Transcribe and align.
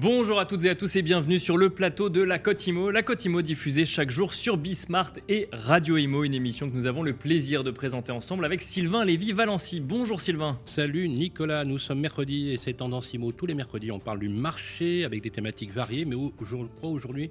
Bonjour 0.00 0.38
à 0.38 0.46
toutes 0.46 0.64
et 0.64 0.70
à 0.70 0.76
tous 0.76 0.94
et 0.94 1.02
bienvenue 1.02 1.40
sur 1.40 1.56
le 1.56 1.70
plateau 1.70 2.08
de 2.08 2.20
la 2.20 2.38
Côte 2.38 2.64
Imo. 2.68 2.92
La 2.92 3.02
Côte 3.02 3.24
Imo 3.24 3.42
diffusée 3.42 3.84
chaque 3.84 4.12
jour 4.12 4.32
sur 4.32 4.56
Bismart 4.56 5.14
et 5.28 5.48
Radio 5.52 5.96
Imo, 5.96 6.22
une 6.22 6.34
émission 6.34 6.70
que 6.70 6.76
nous 6.76 6.86
avons 6.86 7.02
le 7.02 7.14
plaisir 7.14 7.64
de 7.64 7.72
présenter 7.72 8.12
ensemble 8.12 8.44
avec 8.44 8.62
Sylvain 8.62 9.04
Lévy-Valency. 9.04 9.80
Bonjour 9.80 10.20
Sylvain. 10.20 10.60
Salut 10.66 11.08
Nicolas, 11.08 11.64
nous 11.64 11.78
sommes 11.78 11.98
mercredi 11.98 12.52
et 12.52 12.58
c'est 12.58 12.74
Tendance 12.74 13.12
Imo. 13.12 13.32
Tous 13.32 13.46
les 13.46 13.54
mercredis, 13.54 13.90
on 13.90 13.98
parle 13.98 14.20
du 14.20 14.28
marché 14.28 15.04
avec 15.04 15.20
des 15.20 15.30
thématiques 15.30 15.72
variées, 15.72 16.04
mais 16.04 16.14
je 16.44 16.56
crois 16.76 16.90
aujourd'hui, 16.90 17.30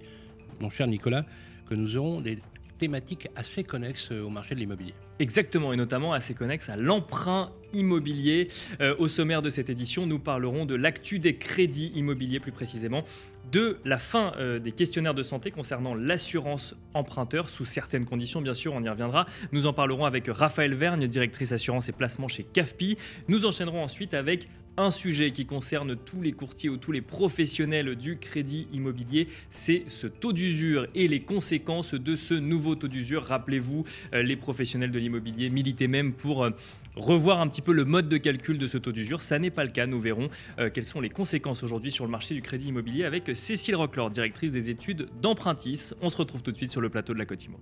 mon 0.59 0.69
cher 0.69 0.87
Nicolas, 0.87 1.25
que 1.69 1.75
nous 1.75 1.95
aurons 1.95 2.19
des 2.19 2.37
thématiques 2.77 3.27
assez 3.35 3.63
connexes 3.63 4.11
au 4.11 4.29
marché 4.29 4.55
de 4.55 4.59
l'immobilier. 4.59 4.93
Exactement, 5.19 5.73
et 5.73 5.77
notamment 5.77 6.13
assez 6.13 6.33
connexe 6.33 6.69
à 6.69 6.77
l'emprunt 6.77 7.51
immobilier. 7.73 8.49
Euh, 8.81 8.95
au 8.99 9.07
sommaire 9.07 9.41
de 9.41 9.49
cette 9.49 9.69
édition, 9.69 10.05
nous 10.05 10.19
parlerons 10.19 10.65
de 10.65 10.75
l'actu 10.75 11.19
des 11.19 11.37
crédits 11.37 11.91
immobiliers 11.95 12.39
plus 12.39 12.51
précisément, 12.51 13.03
de 13.51 13.77
la 13.85 13.97
fin 13.97 14.33
euh, 14.37 14.59
des 14.59 14.71
questionnaires 14.71 15.13
de 15.13 15.23
santé 15.23 15.51
concernant 15.51 15.95
l'assurance 15.95 16.75
emprunteur, 16.93 17.49
sous 17.49 17.65
certaines 17.65 18.05
conditions 18.05 18.41
bien 18.41 18.53
sûr, 18.53 18.73
on 18.73 18.83
y 18.83 18.89
reviendra. 18.89 19.25
Nous 19.51 19.67
en 19.67 19.73
parlerons 19.73 20.05
avec 20.05 20.27
Raphaël 20.27 20.75
Vergne, 20.75 21.07
directrice 21.07 21.51
assurance 21.51 21.89
et 21.89 21.93
placement 21.93 22.27
chez 22.27 22.43
CAFPI. 22.43 22.97
Nous 23.27 23.45
enchaînerons 23.45 23.83
ensuite 23.83 24.13
avec 24.13 24.47
un 24.77 24.91
sujet 24.91 25.31
qui 25.31 25.45
concerne 25.45 25.95
tous 25.95 26.21
les 26.21 26.31
courtiers 26.31 26.69
ou 26.69 26.77
tous 26.77 26.91
les 26.91 27.01
professionnels 27.01 27.95
du 27.95 28.17
crédit 28.17 28.67
immobilier, 28.71 29.27
c'est 29.49 29.83
ce 29.87 30.07
taux 30.07 30.33
d'usure 30.33 30.87
et 30.93 31.07
les 31.07 31.21
conséquences 31.21 31.95
de 31.95 32.15
ce 32.15 32.35
nouveau 32.35 32.75
taux 32.75 32.87
d'usure. 32.87 33.23
Rappelez-vous, 33.23 33.85
euh, 34.13 34.21
les 34.21 34.35
professionnels 34.35 34.91
de 34.91 34.99
l'immobilier 34.99 35.49
militaient 35.49 35.87
même 35.87 36.13
pour 36.13 36.43
euh, 36.43 36.51
revoir 36.95 37.41
un 37.41 37.47
petit 37.47 37.61
peu 37.61 37.73
le 37.73 37.85
mode 37.85 38.07
de 38.07 38.17
calcul 38.17 38.57
de 38.59 38.67
ce 38.67 38.77
taux 38.77 38.91
d'usure. 38.91 39.23
Ça 39.23 39.39
n'est 39.39 39.49
pas 39.49 39.63
le 39.63 39.71
cas. 39.71 39.87
Nous 39.87 39.99
verrons 39.99 40.29
euh, 40.59 40.69
quelles 40.69 40.85
sont 40.85 41.01
les 41.01 41.09
conséquences 41.09 41.63
aujourd'hui 41.63 41.91
sur 41.91 42.05
le 42.05 42.11
marché 42.11 42.35
du 42.35 42.41
crédit 42.41 42.67
immobilier 42.67 43.03
avec 43.03 43.35
Cécile 43.35 43.75
Rocklor, 43.75 44.11
directrice 44.11 44.51
des 44.51 44.69
études 44.69 45.09
d'Empruntis. 45.21 45.91
On 46.01 46.09
se 46.09 46.17
retrouve 46.17 46.43
tout 46.43 46.51
de 46.51 46.57
suite 46.57 46.71
sur 46.71 46.81
le 46.81 46.89
plateau 46.89 47.13
de 47.13 47.19
la 47.19 47.25
Cotimo. 47.25 47.59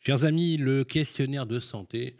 Chers 0.00 0.24
amis, 0.24 0.56
le 0.56 0.84
questionnaire 0.84 1.46
de 1.46 1.60
santé 1.60 2.16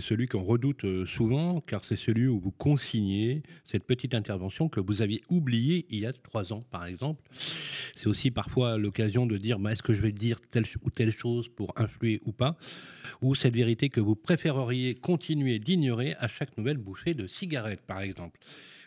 c'est 0.00 0.06
celui 0.06 0.28
qu'on 0.28 0.42
redoute 0.42 0.84
euh, 0.84 1.04
souvent, 1.04 1.60
car 1.60 1.84
c'est 1.84 1.96
celui 1.96 2.26
où 2.26 2.40
vous 2.40 2.50
consignez 2.50 3.42
cette 3.64 3.84
petite 3.84 4.14
intervention 4.14 4.70
que 4.70 4.80
vous 4.80 5.02
aviez 5.02 5.20
oubliée 5.28 5.84
il 5.90 6.00
y 6.00 6.06
a 6.06 6.12
trois 6.14 6.54
ans, 6.54 6.64
par 6.70 6.86
exemple. 6.86 7.22
C'est 7.94 8.06
aussi 8.06 8.30
parfois 8.30 8.78
l'occasion 8.78 9.26
de 9.26 9.36
dire 9.36 9.58
bah, 9.58 9.72
est-ce 9.72 9.82
que 9.82 9.92
je 9.92 10.00
vais 10.00 10.12
dire 10.12 10.40
telle 10.40 10.64
ou 10.82 10.90
telle 10.90 11.10
chose 11.10 11.48
pour 11.48 11.74
influer 11.76 12.20
ou 12.24 12.32
pas 12.32 12.56
Ou 13.20 13.34
cette 13.34 13.54
vérité 13.54 13.90
que 13.90 14.00
vous 14.00 14.16
préféreriez 14.16 14.94
continuer 14.94 15.58
d'ignorer 15.58 16.14
à 16.18 16.28
chaque 16.28 16.56
nouvelle 16.56 16.78
bouffée 16.78 17.12
de 17.12 17.26
cigarette, 17.26 17.82
par 17.82 18.00
exemple. 18.00 18.40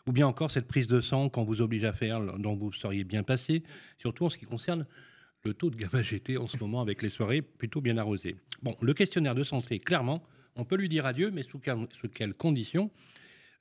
Ou 0.07 0.13
bien 0.13 0.25
encore 0.25 0.49
cette 0.49 0.67
prise 0.67 0.87
de 0.87 0.99
sang 0.99 1.29
qu'on 1.29 1.43
vous 1.43 1.61
oblige 1.61 1.85
à 1.85 1.93
faire, 1.93 2.39
dont 2.39 2.55
vous 2.55 2.73
seriez 2.73 3.03
bien 3.03 3.21
passé, 3.21 3.61
surtout 3.99 4.25
en 4.25 4.29
ce 4.29 4.37
qui 4.39 4.45
concerne 4.45 4.87
le 5.43 5.53
taux 5.53 5.69
de 5.69 5.75
gamma 5.75 6.01
GT 6.01 6.37
en 6.37 6.47
ce 6.47 6.57
moment 6.57 6.81
avec 6.81 7.03
les 7.03 7.09
soirées 7.09 7.43
plutôt 7.43 7.81
bien 7.81 7.97
arrosées. 7.97 8.35
Bon, 8.63 8.75
le 8.81 8.93
questionnaire 8.95 9.35
de 9.35 9.43
santé, 9.43 9.77
clairement, 9.77 10.23
on 10.55 10.65
peut 10.65 10.75
lui 10.75 10.89
dire 10.89 11.05
adieu, 11.05 11.31
mais 11.31 11.43
sous, 11.43 11.59
quelles 11.59 12.33
conditions? 12.33 12.91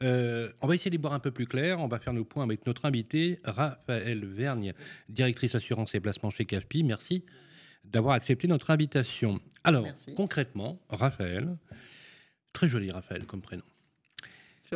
Euh, 0.03 0.51
on 0.61 0.67
va 0.67 0.75
essayer 0.75 0.91
d'y 0.91 0.99
boire 0.99 1.13
un 1.13 1.21
peu 1.21 1.31
plus 1.31 1.47
clair. 1.47 1.79
On 1.79 1.89
va 1.89 1.99
faire 1.99 2.13
nos 2.13 2.25
points 2.25 2.43
avec 2.43 2.67
notre 2.67 2.85
invité, 2.87 3.39
Raphaël 3.45 4.25
Vergne, 4.25 4.73
directrice 5.09 5.55
assurance 5.55 5.95
et 5.95 6.01
placement 6.01 6.31
chez 6.31 6.45
CAFPI. 6.45 6.83
Merci 6.83 7.25
d'avoir 7.85 8.15
accepté 8.15 8.49
notre 8.49 8.71
invitation. 8.71 9.41
Alors, 9.65 9.87
concrètement, 10.17 10.81
Raphaël, 10.89 11.57
très 12.53 12.69
joli 12.69 12.91
Raphaël 12.91 13.25
comme 13.27 13.43
prénom. 13.43 13.65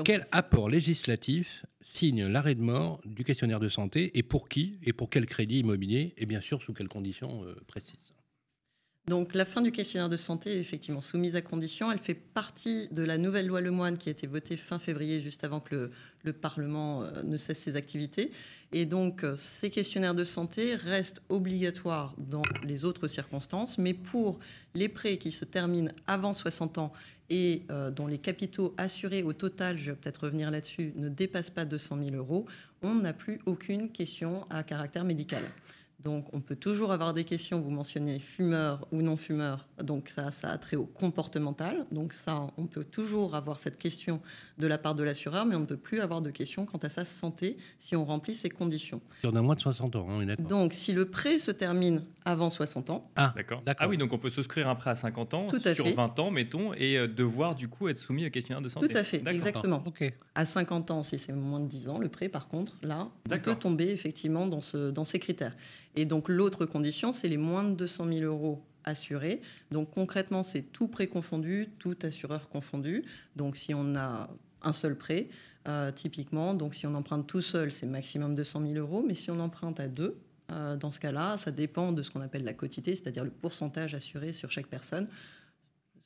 Quel 0.04 0.26
apport 0.30 0.68
législatif 0.68 1.64
signe 1.80 2.26
l'arrêt 2.26 2.54
de 2.54 2.60
mort 2.60 3.00
du 3.04 3.24
questionnaire 3.24 3.60
de 3.60 3.68
santé 3.68 4.18
et 4.18 4.22
pour 4.22 4.48
qui 4.48 4.78
et 4.82 4.92
pour 4.92 5.08
quel 5.08 5.24
crédit 5.24 5.60
immobilier 5.60 6.12
et 6.18 6.26
bien 6.26 6.40
sûr 6.40 6.60
sous 6.62 6.74
quelles 6.74 6.88
conditions 6.88 7.44
euh, 7.44 7.54
précises 7.66 8.15
donc 9.08 9.34
la 9.34 9.44
fin 9.44 9.62
du 9.62 9.70
questionnaire 9.70 10.08
de 10.08 10.16
santé 10.16 10.50
est 10.50 10.60
effectivement 10.60 11.00
soumise 11.00 11.36
à 11.36 11.40
condition. 11.40 11.92
Elle 11.92 11.98
fait 11.98 12.14
partie 12.14 12.88
de 12.90 13.04
la 13.04 13.18
nouvelle 13.18 13.46
loi 13.46 13.60
Lemoine 13.60 13.98
qui 13.98 14.08
a 14.08 14.12
été 14.12 14.26
votée 14.26 14.56
fin 14.56 14.80
février, 14.80 15.20
juste 15.20 15.44
avant 15.44 15.60
que 15.60 15.90
le, 16.24 16.32
Parlement 16.32 17.04
euh, 17.04 17.22
ne 17.22 17.36
cesse 17.36 17.60
ses 17.60 17.76
activités. 17.76 18.32
Et 18.72 18.84
donc 18.84 19.22
euh, 19.22 19.36
ces 19.36 19.70
questionnaires 19.70 20.16
de 20.16 20.24
santé 20.24 20.74
restent 20.74 21.22
obligatoires 21.28 22.14
dans 22.18 22.42
les 22.64 22.84
autres 22.84 23.06
circonstances, 23.06 23.78
mais 23.78 23.94
pour 23.94 24.40
les 24.74 24.88
prêts 24.88 25.18
qui 25.18 25.30
se 25.30 25.44
terminent 25.44 25.92
avant 26.08 26.34
60 26.34 26.78
ans 26.78 26.92
et 27.30 27.62
euh, 27.70 27.92
dont 27.92 28.08
les 28.08 28.18
capitaux 28.18 28.74
assurés 28.76 29.22
au 29.22 29.32
total, 29.32 29.78
je 29.78 29.92
vais 29.92 29.96
peut-être 29.96 30.24
revenir 30.24 30.50
là-dessus, 30.50 30.92
ne 30.96 31.08
dépassent 31.08 31.50
pas 31.50 31.64
200 31.64 31.98
000 32.10 32.16
euros, 32.16 32.46
on 32.82 32.96
n'a 32.96 33.12
plus 33.12 33.40
aucune 33.46 33.90
question 33.90 34.46
à 34.50 34.64
caractère 34.64 35.04
médical. 35.04 35.44
Donc, 36.00 36.26
on 36.32 36.40
peut 36.40 36.56
toujours 36.56 36.92
avoir 36.92 37.14
des 37.14 37.24
questions. 37.24 37.60
Vous 37.60 37.70
mentionnez 37.70 38.18
fumeur 38.18 38.86
ou 38.92 39.02
non 39.02 39.16
fumeur. 39.16 39.66
Donc, 39.82 40.08
ça, 40.08 40.30
ça 40.30 40.50
a 40.50 40.58
trait 40.58 40.76
au 40.76 40.84
comportemental. 40.84 41.86
Donc, 41.90 42.12
ça, 42.12 42.46
on 42.58 42.66
peut 42.66 42.84
toujours 42.84 43.34
avoir 43.34 43.58
cette 43.58 43.78
question 43.78 44.20
de 44.58 44.66
la 44.66 44.78
part 44.78 44.94
de 44.94 45.02
l'assureur, 45.02 45.46
mais 45.46 45.56
on 45.56 45.60
ne 45.60 45.66
peut 45.66 45.76
plus 45.76 46.00
avoir 46.00 46.20
de 46.20 46.30
questions 46.30 46.66
quant 46.66 46.78
à 46.78 46.88
sa 46.88 47.04
santé 47.04 47.56
si 47.78 47.96
on 47.96 48.04
remplit 48.04 48.34
ces 48.34 48.50
conditions. 48.50 49.00
On 49.24 49.34
a 49.34 49.42
moins 49.42 49.54
de 49.54 49.60
60 49.60 49.96
ans, 49.96 50.06
hein, 50.10 50.34
Donc, 50.38 50.74
si 50.74 50.92
le 50.92 51.06
prêt 51.06 51.38
se 51.38 51.50
termine 51.50 52.04
avant 52.24 52.50
60 52.50 52.90
ans. 52.90 53.10
Ah, 53.16 53.32
d'accord. 53.36 53.62
Ah 53.78 53.88
oui, 53.88 53.96
donc 53.96 54.12
on 54.12 54.18
peut 54.18 54.30
souscrire 54.30 54.68
un 54.68 54.74
prêt 54.74 54.90
à 54.90 54.96
50 54.96 55.34
ans, 55.34 55.48
sur 55.74 55.86
20 55.86 56.18
ans, 56.18 56.30
mettons, 56.30 56.74
et 56.74 56.98
euh, 56.98 57.06
devoir 57.06 57.54
du 57.54 57.68
coup 57.68 57.88
être 57.88 57.98
soumis 57.98 58.26
au 58.26 58.30
questionnaire 58.30 58.62
de 58.62 58.68
santé. 58.68 58.88
Tout 58.88 58.98
à 58.98 59.04
fait, 59.04 59.22
exactement. 59.26 59.82
À 60.34 60.44
50 60.44 60.90
ans, 60.90 61.02
si 61.02 61.18
c'est 61.18 61.32
moins 61.32 61.60
de 61.60 61.66
10 61.66 61.88
ans, 61.88 61.98
le 61.98 62.08
prêt, 62.08 62.28
par 62.28 62.48
contre, 62.48 62.76
là, 62.82 63.08
on 63.30 63.38
peut 63.38 63.54
tomber 63.54 63.88
effectivement 63.90 64.46
dans, 64.46 64.60
ce, 64.60 64.90
dans 64.90 65.04
ces 65.04 65.18
critères. 65.18 65.56
Et 65.96 66.04
donc 66.04 66.28
l'autre 66.28 66.66
condition, 66.66 67.12
c'est 67.12 67.28
les 67.28 67.38
moins 67.38 67.64
de 67.64 67.74
200 67.74 68.08
000 68.08 68.24
euros 68.24 68.62
assurés. 68.84 69.40
Donc 69.70 69.90
concrètement, 69.90 70.42
c'est 70.42 70.62
tout 70.62 70.88
prêt 70.88 71.06
confondu, 71.06 71.68
tout 71.78 71.96
assureur 72.02 72.48
confondu. 72.48 73.04
Donc 73.34 73.56
si 73.56 73.74
on 73.74 73.96
a 73.96 74.28
un 74.62 74.72
seul 74.72 74.96
prêt, 74.96 75.28
euh, 75.68 75.90
typiquement, 75.90 76.54
donc 76.54 76.74
si 76.74 76.86
on 76.86 76.94
emprunte 76.94 77.26
tout 77.26 77.42
seul, 77.42 77.72
c'est 77.72 77.86
maximum 77.86 78.34
200 78.34 78.66
000 78.68 78.74
euros. 78.78 79.04
Mais 79.06 79.14
si 79.14 79.30
on 79.30 79.40
emprunte 79.40 79.80
à 79.80 79.88
deux, 79.88 80.18
euh, 80.52 80.76
dans 80.76 80.92
ce 80.92 81.00
cas-là, 81.00 81.36
ça 81.36 81.50
dépend 81.50 81.92
de 81.92 82.02
ce 82.02 82.10
qu'on 82.10 82.20
appelle 82.20 82.44
la 82.44 82.54
quotité, 82.54 82.94
c'est-à-dire 82.94 83.24
le 83.24 83.30
pourcentage 83.30 83.94
assuré 83.94 84.32
sur 84.32 84.50
chaque 84.50 84.68
personne. 84.68 85.08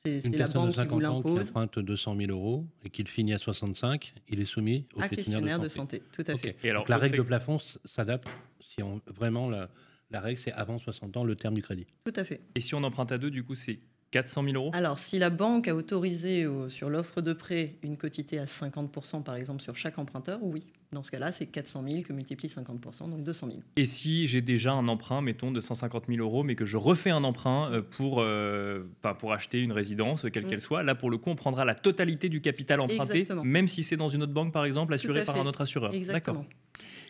C'est 0.02 0.34
la 0.34 0.48
banque 0.48 0.72
qui 0.72 0.86
vous 0.86 1.00
l'impose. 1.00 1.42
Qui 1.42 1.50
emprunte 1.50 1.78
200 1.78 2.16
000 2.16 2.30
euros 2.30 2.64
et 2.82 2.88
qu'il 2.88 3.06
finit 3.06 3.34
à 3.34 3.38
65, 3.38 4.14
il 4.30 4.40
est 4.40 4.46
soumis 4.46 4.86
au 4.94 5.00
questionnaire, 5.02 5.58
de, 5.58 5.68
santé. 5.68 6.02
Tout 6.12 6.24
à 6.26 6.38
fait. 6.38 6.56
Et 6.64 6.70
alors, 6.70 6.86
la 6.88 6.96
règle 6.96 7.18
de 7.18 7.22
plafond 7.22 7.58
s'adapte 7.84 8.26
si 8.70 8.82
on, 8.82 9.00
vraiment 9.06 9.48
la, 9.48 9.69
la 10.10 10.20
règle 10.20 10.38
c'est 10.38 10.53
avant 10.53 10.78
60 10.78 11.16
ans 11.16 11.25
le 11.25 11.34
terme 11.34 11.54
du 11.54 11.62
crédit. 11.62 11.86
Tout 12.04 12.12
à 12.16 12.25
fait. 12.25 12.41
Et 12.54 12.60
si 12.60 12.75
on 12.75 12.82
emprunte 12.84 13.12
à 13.12 13.19
deux, 13.19 13.31
du 13.31 13.42
coup, 13.42 13.54
c'est 13.54 13.81
400 14.12 14.44
000 14.44 14.54
euros? 14.54 14.70
Alors, 14.75 14.98
si 14.98 15.19
la 15.19 15.31
banque 15.31 15.69
a 15.69 15.75
autorisé 15.75 16.47
sur 16.69 16.91
l'offre 16.91 17.20
de 17.20 17.32
prêt 17.32 17.76
une 17.82 17.97
quotité 17.97 18.38
à 18.38 18.44
50%, 18.44 19.22
par 19.22 19.36
exemple, 19.36 19.62
sur 19.62 19.76
chaque 19.76 19.98
emprunteur, 19.98 20.38
oui. 20.42 20.64
Dans 20.92 21.04
ce 21.04 21.12
cas-là, 21.12 21.31
c'est 21.31 21.47
400 21.47 21.84
000 21.88 22.03
que 22.03 22.12
multiplie 22.12 22.48
50%, 22.48 23.10
donc 23.10 23.22
200 23.22 23.47
000. 23.47 23.60
Et 23.76 23.84
si 23.84 24.26
j'ai 24.26 24.41
déjà 24.41 24.72
un 24.72 24.88
emprunt, 24.88 25.22
mettons, 25.22 25.52
de 25.52 25.60
150 25.60 26.06
000 26.08 26.19
euros, 26.19 26.42
mais 26.42 26.56
que 26.56 26.66
je 26.66 26.76
refais 26.76 27.10
un 27.10 27.22
emprunt 27.22 27.70
euh, 27.70 27.81
pour, 27.81 28.16
euh, 28.19 28.82
pour 29.20 29.32
acheter 29.32 29.60
une 29.60 29.70
résidence, 29.70 30.26
quelle 30.32 30.47
mm. 30.47 30.48
qu'elle 30.48 30.60
soit, 30.60 30.82
là, 30.82 30.97
pour 30.97 31.10
le 31.10 31.19
coup, 31.19 31.31
on 31.31 31.37
prendra 31.37 31.64
la 31.64 31.76
totalité 31.76 32.28
du 32.28 32.41
capital 32.41 32.81
emprunté, 32.81 33.25
même 33.44 33.69
si 33.69 33.84
c'est 33.84 33.97
dans 33.97 34.08
une 34.08 34.25
autre 34.25 34.32
banque, 34.32 34.52
par 34.52 34.64
exemple, 34.64 34.92
assuré 34.92 35.25
par 35.25 35.41
un 35.41 35.47
autre 35.47 35.60
assureur. 35.60 35.94
Exactement. 35.94 36.44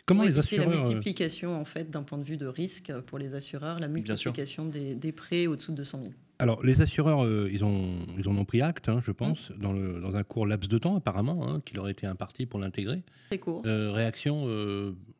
Comment 0.05 0.23
les 0.23 0.37
assureurs 0.37 0.69
La 0.69 0.75
euh, 0.75 0.81
multiplication, 0.81 1.59
en 1.59 1.65
fait, 1.65 1.89
d'un 1.89 2.03
point 2.03 2.17
de 2.17 2.23
vue 2.23 2.37
de 2.37 2.47
risque 2.47 2.91
pour 3.05 3.17
les 3.17 3.33
assureurs, 3.33 3.79
la 3.79 3.87
multiplication 3.87 4.65
des, 4.65 4.95
des, 4.95 5.11
prêts 5.11 5.47
au-dessous 5.47 5.71
de 5.71 5.77
200 5.77 5.99
000. 6.01 6.13
Alors, 6.39 6.63
les 6.63 6.81
assureurs, 6.81 7.23
euh, 7.23 7.49
ils, 7.51 7.63
ont, 7.63 7.99
ils 8.17 8.27
en 8.27 8.35
ont 8.35 8.45
pris 8.45 8.61
acte, 8.61 8.89
hein, 8.89 8.99
je 9.03 9.11
pense, 9.11 9.51
dans, 9.57 9.73
le, 9.73 9.99
dans, 10.01 10.15
un 10.15 10.23
court 10.23 10.47
laps 10.47 10.67
de 10.67 10.77
temps, 10.77 10.95
apparemment, 10.95 11.47
hein, 11.47 11.61
qui 11.65 11.75
leur 11.75 11.87
était 11.87 12.07
imparti 12.07 12.45
pour 12.45 12.59
l'intégrer. 12.59 13.03
Très 13.29 13.37
court. 13.37 13.61
Euh, 13.65 13.91
réaction 13.91 14.47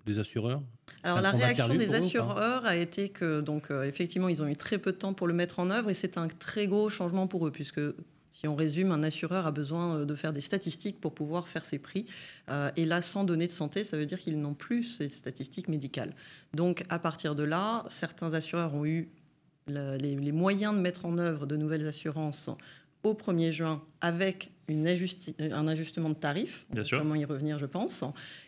des 0.06 0.20
assureurs? 0.20 0.62
Alors 1.04 1.22
la 1.22 1.32
réaction 1.32 1.74
des 1.74 1.96
assureurs 1.96 2.66
a 2.66 2.76
été 2.76 3.10
que 3.10 3.42
donc 3.42 3.72
effectivement 3.72 4.30
ils 4.30 4.42
ont 4.44 4.48
eu 4.48 4.56
très 4.56 4.78
peu 4.78 4.92
de 4.92 4.98
temps 4.98 5.14
pour 5.14 5.26
le 5.26 5.34
mettre 5.34 5.60
en 5.60 5.72
œuvre 5.72 5.90
et 5.90 5.96
c'est 5.96 6.16
un 6.18 6.28
très 6.28 6.68
gros 6.68 6.90
changement 6.90 7.26
pour 7.26 7.48
eux 7.48 7.52
puisque 7.52 7.80
si 8.32 8.48
on 8.48 8.56
résume, 8.56 8.92
un 8.92 9.04
assureur 9.04 9.46
a 9.46 9.52
besoin 9.52 9.98
euh, 9.98 10.06
de 10.06 10.16
faire 10.16 10.34
des 10.34 10.42
statistiques 10.42 11.00
pour 11.00 11.14
pouvoir 11.14 11.48
faire 11.48 11.66
ses 11.66 11.80
prix. 11.80 12.06
Euh, 12.50 12.72
et 12.78 12.86
là, 12.86 13.02
sans 13.02 13.24
données 13.24 13.48
de 13.48 13.52
santé, 13.52 13.84
ça 13.84 13.98
veut 13.98 14.06
dire 14.06 14.20
qu'ils 14.20 14.40
n'ont 14.40 14.54
plus 14.54 14.84
ces 14.84 15.10
statistiques 15.10 15.68
médicales. 15.68 16.16
Donc, 16.54 16.84
à 16.90 16.98
partir 16.98 17.36
de 17.36 17.44
là, 17.44 17.86
certains 17.90 18.34
assureurs 18.34 18.74
ont 18.74 18.86
eu 18.86 19.10
les, 19.68 20.32
moyens 20.32 20.74
de 20.74 20.80
mettre 20.80 21.06
en 21.06 21.18
œuvre 21.18 21.46
de 21.46 21.56
nouvelles 21.56 21.88
assurances 21.88 22.50
au 23.04 23.14
1er 23.14 23.52
juin 23.52 23.82
avec 24.00 24.52
une 24.68 24.88
un 24.88 25.68
ajustement 25.68 26.10
de 26.10 26.16
tarifs. 26.16 26.66
Bien 26.72 26.84
sûr. 26.84 27.04
y 27.16 27.26
revenir, 27.26 27.60
je 27.60 27.66
pense. 27.66 28.04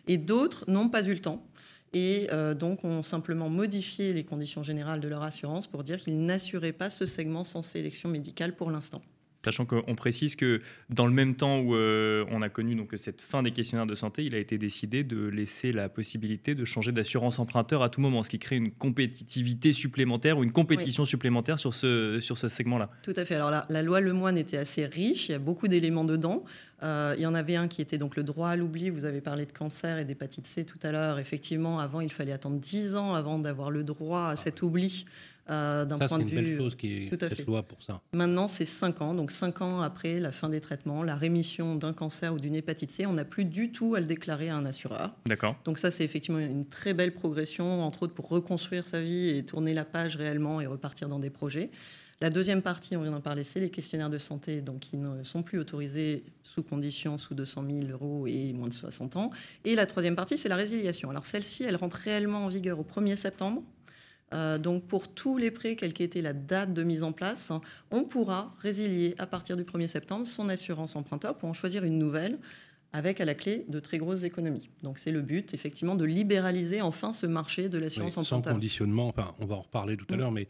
Et 0.06 0.16
d'autres 0.18 0.64
n'ont 0.68 0.88
pas 0.88 1.04
eu 1.04 1.12
le 1.12 1.20
temps 1.20 1.44
et 1.92 2.26
euh, 2.32 2.54
donc 2.54 2.84
ont 2.84 3.02
simplement 3.02 3.48
modifié 3.48 4.12
les 4.12 4.24
conditions 4.24 4.62
générales 4.62 5.00
de 5.00 5.08
leur 5.08 5.22
assurance 5.22 5.66
pour 5.66 5.84
dire 5.84 5.98
qu'ils 5.98 6.20
n'assuraient 6.20 6.72
pas 6.72 6.90
ce 6.90 7.06
segment 7.06 7.44
sans 7.44 7.62
sélection 7.62 8.08
médicale 8.08 8.54
pour 8.54 8.70
l'instant. 8.70 9.00
Sachant 9.44 9.66
qu'on 9.66 9.94
précise 9.94 10.36
que 10.36 10.60
dans 10.90 11.06
le 11.06 11.12
même 11.12 11.34
temps 11.34 11.60
où 11.60 11.74
euh, 11.74 12.24
on 12.30 12.42
a 12.42 12.48
connu 12.48 12.74
donc 12.74 12.94
cette 12.96 13.20
fin 13.20 13.42
des 13.42 13.52
questionnaires 13.52 13.86
de 13.86 13.94
santé, 13.94 14.24
il 14.24 14.34
a 14.34 14.38
été 14.38 14.58
décidé 14.58 15.04
de 15.04 15.26
laisser 15.26 15.72
la 15.72 15.88
possibilité 15.88 16.54
de 16.54 16.64
changer 16.64 16.92
d'assurance 16.92 17.38
emprunteur 17.38 17.82
à 17.82 17.88
tout 17.88 18.00
moment, 18.00 18.22
ce 18.22 18.30
qui 18.30 18.38
crée 18.38 18.56
une 18.56 18.70
compétitivité 18.70 19.72
supplémentaire 19.72 20.38
ou 20.38 20.44
une 20.44 20.52
compétition 20.52 21.04
supplémentaire 21.04 21.58
sur 21.58 21.74
ce, 21.74 22.18
sur 22.20 22.38
ce 22.38 22.48
segment-là. 22.48 22.90
Tout 23.02 23.14
à 23.16 23.24
fait. 23.24 23.34
Alors 23.34 23.50
la, 23.50 23.66
la 23.68 23.82
loi 23.82 24.00
Lemoine 24.00 24.38
était 24.38 24.56
assez 24.56 24.86
riche, 24.86 25.28
il 25.28 25.32
y 25.32 25.34
a 25.34 25.38
beaucoup 25.38 25.68
d'éléments 25.68 26.04
dedans. 26.04 26.44
Euh, 26.82 27.14
il 27.16 27.22
y 27.22 27.26
en 27.26 27.34
avait 27.34 27.56
un 27.56 27.66
qui 27.66 27.80
était 27.80 27.98
donc 27.98 28.16
le 28.16 28.22
droit 28.22 28.50
à 28.50 28.56
l'oubli. 28.56 28.90
Vous 28.90 29.04
avez 29.04 29.20
parlé 29.20 29.46
de 29.46 29.52
cancer 29.52 29.98
et 29.98 30.04
d'hépatite 30.04 30.46
C 30.46 30.64
tout 30.64 30.78
à 30.82 30.92
l'heure. 30.92 31.18
Effectivement, 31.18 31.80
avant, 31.80 32.00
il 32.00 32.12
fallait 32.12 32.32
attendre 32.32 32.58
10 32.58 32.96
ans 32.96 33.14
avant 33.14 33.38
d'avoir 33.38 33.70
le 33.70 33.84
droit 33.84 34.28
à 34.28 34.36
cet 34.36 34.60
oubli. 34.62 35.06
Euh, 35.50 35.84
d'un 35.84 35.98
point 35.98 36.18
de 36.18 36.24
vue. 36.24 36.30
C'est 36.30 36.36
une 36.36 36.44
belle 36.46 36.56
chose 36.58 36.74
qui 36.74 37.04
est 37.04 37.10
Tout 37.10 37.22
à 37.22 37.28
fait. 37.28 37.44
loi 37.44 37.62
pour 37.62 37.82
ça. 37.82 38.00
Maintenant, 38.14 38.48
c'est 38.48 38.64
5 38.64 39.02
ans. 39.02 39.14
Donc 39.14 39.30
5 39.30 39.60
ans 39.60 39.80
après 39.82 40.18
la 40.18 40.32
fin 40.32 40.48
des 40.48 40.60
traitements, 40.60 41.02
la 41.02 41.16
rémission 41.16 41.74
d'un 41.76 41.92
cancer 41.92 42.32
ou 42.32 42.38
d'une 42.38 42.54
hépatite 42.54 42.90
C, 42.90 43.04
on 43.04 43.12
n'a 43.12 43.26
plus 43.26 43.44
du 43.44 43.70
tout 43.70 43.94
à 43.94 44.00
le 44.00 44.06
déclarer 44.06 44.48
à 44.48 44.56
un 44.56 44.64
assureur. 44.64 45.14
D'accord. 45.26 45.56
Donc 45.64 45.78
ça, 45.78 45.90
c'est 45.90 46.04
effectivement 46.04 46.38
une 46.38 46.66
très 46.66 46.94
belle 46.94 47.12
progression, 47.12 47.82
entre 47.82 48.04
autres 48.04 48.14
pour 48.14 48.28
reconstruire 48.28 48.86
sa 48.86 49.00
vie 49.02 49.28
et 49.30 49.44
tourner 49.44 49.74
la 49.74 49.84
page 49.84 50.16
réellement 50.16 50.62
et 50.62 50.66
repartir 50.66 51.08
dans 51.08 51.18
des 51.18 51.30
projets. 51.30 51.70
La 52.20 52.30
deuxième 52.30 52.62
partie, 52.62 52.96
on 52.96 53.02
vient 53.02 53.10
d'en 53.10 53.20
parler, 53.20 53.44
c'est 53.44 53.60
les 53.60 53.70
questionnaires 53.70 54.08
de 54.08 54.18
santé, 54.18 54.62
donc 54.62 54.80
qui 54.80 54.96
ne 54.96 55.24
sont 55.24 55.42
plus 55.42 55.58
autorisés 55.58 56.24
sous 56.42 56.62
conditions 56.62 57.18
sous 57.18 57.34
200 57.34 57.64
000 57.68 57.86
euros 57.90 58.26
et 58.26 58.52
moins 58.52 58.68
de 58.68 58.72
60 58.72 59.16
ans. 59.16 59.30
Et 59.64 59.74
la 59.74 59.84
troisième 59.84 60.16
partie, 60.16 60.38
c'est 60.38 60.48
la 60.48 60.56
résiliation. 60.56 61.10
Alors 61.10 61.26
celle-ci, 61.26 61.64
elle 61.64 61.76
rentre 61.76 61.96
réellement 61.96 62.44
en 62.44 62.48
vigueur 62.48 62.78
au 62.78 62.84
1er 62.84 63.16
septembre. 63.16 63.62
Euh, 64.34 64.58
donc 64.58 64.84
pour 64.86 65.08
tous 65.08 65.38
les 65.38 65.50
prêts, 65.50 65.76
quelle 65.76 65.92
qu'ait 65.92 66.04
été 66.04 66.20
la 66.20 66.32
date 66.32 66.72
de 66.72 66.82
mise 66.82 67.02
en 67.02 67.12
place, 67.12 67.52
on 67.90 68.04
pourra 68.04 68.54
résilier 68.58 69.14
à 69.18 69.26
partir 69.26 69.56
du 69.56 69.62
1er 69.62 69.88
septembre 69.88 70.26
son 70.26 70.48
assurance 70.48 70.96
emprunteur 70.96 71.36
pour 71.36 71.48
en 71.48 71.52
choisir 71.52 71.84
une 71.84 71.98
nouvelle 71.98 72.38
avec 72.92 73.20
à 73.20 73.24
la 73.24 73.34
clé 73.34 73.64
de 73.68 73.80
très 73.80 73.98
grosses 73.98 74.22
économies. 74.22 74.68
Donc 74.82 74.98
c'est 74.98 75.10
le 75.10 75.20
but, 75.20 75.52
effectivement, 75.52 75.96
de 75.96 76.04
libéraliser 76.04 76.80
enfin 76.80 77.12
ce 77.12 77.26
marché 77.26 77.68
de 77.68 77.78
l'assurance 77.78 78.16
emprunteur. 78.16 78.52
Sans 78.52 78.56
conditionnement, 78.56 79.08
enfin, 79.08 79.34
on 79.40 79.46
va 79.46 79.56
en 79.56 79.62
reparler 79.62 79.96
tout 79.96 80.06
à 80.10 80.14
mm. 80.14 80.18
l'heure, 80.18 80.32
mais 80.32 80.46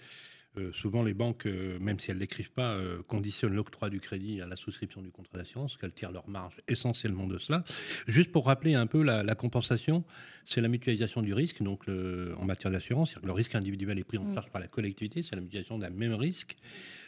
euh, 0.57 0.73
souvent, 0.73 1.03
les 1.03 1.15
banques, 1.15 1.47
euh, 1.47 1.79
même 1.81 1.99
si 1.99 2.11
elles 2.11 2.17
ne 2.17 2.21
l'écrivent 2.21 2.53
pas, 2.53 2.75
euh, 2.75 3.03
conditionnent 3.09 3.55
l'octroi 3.55 3.91
du 3.91 3.99
crédit 3.99 4.41
à 4.41 4.47
la 4.47 4.55
souscription 4.55 5.03
du 5.03 5.11
contrat 5.11 5.39
d'assurance, 5.39 5.77
qu'elles 5.77 5.93
tirent 5.93 6.13
leur 6.13 6.29
marge 6.29 6.59
essentiellement 6.69 7.27
de 7.27 7.39
cela. 7.39 7.65
Juste 8.07 8.31
pour 8.31 8.47
rappeler 8.47 8.75
un 8.75 8.87
peu 8.87 9.03
la, 9.03 9.35
compensation, 9.35 10.05
c'est 10.45 10.61
la 10.61 10.69
mutualisation 10.69 11.23
du 11.23 11.35
risque, 11.35 11.63
donc 11.63 11.89
en 11.89 12.45
matière 12.45 12.71
d'assurance, 12.71 13.19
le 13.23 13.33
risque 13.33 13.55
individuel 13.55 13.99
est 13.99 14.05
pris 14.05 14.19
en 14.19 14.25
mm. 14.25 14.35
charge 14.35 14.51
par 14.51 14.61
la 14.61 14.69
collectivité, 14.69 15.23
c'est 15.23 15.35
la 15.35 15.43
mutualisation 15.43 15.79
d'un 15.79 15.91
même 15.91 16.15
risque. 16.15 16.57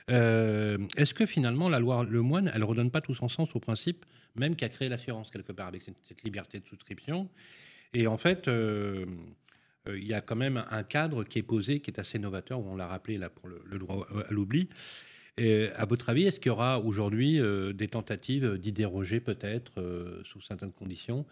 Est-ce 0.09 1.15
que 1.15 1.27
finalement, 1.27 1.69
la 1.69 1.79
loi 1.79 2.05
Le 2.05 2.23
Moine, 2.23 2.51
elle 2.53 2.61
ne 2.61 2.67
redonne 2.67 2.91
pas 2.91 3.01
tout 3.01 3.15
son 3.15 3.29
sens 3.29 3.55
au 3.55 3.61
principe 3.61 4.05
même 4.35 4.55
qui 4.55 4.67
a 4.67 4.69
créé 4.69 4.91
l'assurance 4.91 5.31
quelque 5.31 5.53
part 5.53 5.69
avec 5.69 5.81
cette, 5.81 5.97
cette, 6.03 6.23
liberté 6.23 6.61
de 6.61 6.67
souscription? 6.67 7.31
Et 7.95 8.07
en 8.07 8.19
fait 8.19 8.51
euh, 9.89 9.99
il 9.99 10.07
y 10.07 10.15
a 10.15 10.21
quand 10.21 10.37
même 10.37 10.65
un 10.71 10.83
cadre 10.83 11.25
qui 11.25 11.39
est 11.39 11.43
posé, 11.43 11.81
qui 11.81 11.91
est 11.91 11.99
assez 11.99 12.19
novateur, 12.19 12.61
on 12.61 12.77
l'a 12.77 12.87
rappelé 12.87 13.19
là 13.19 13.31
pour 13.31 13.49
le, 13.49 13.79
droit 13.79 14.07
à 14.29 14.33
l'oubli. 14.33 14.69
Et 15.39 15.69
à 15.77 15.85
votre 15.85 16.09
avis, 16.09 16.25
est-ce 16.25 16.41
qu'il 16.41 16.49
y 16.49 16.53
aura 16.53 16.81
aujourd'hui 16.81 17.39
euh, 17.41 17.73
des 17.73 17.89
tentatives 17.89 18.57
d'y 18.59 18.73
déroger 18.73 19.21
peut-être 19.21 19.81
euh, 19.81 20.23
sous 20.25 20.41
certaines 20.41 20.73
conditions? 20.73 21.27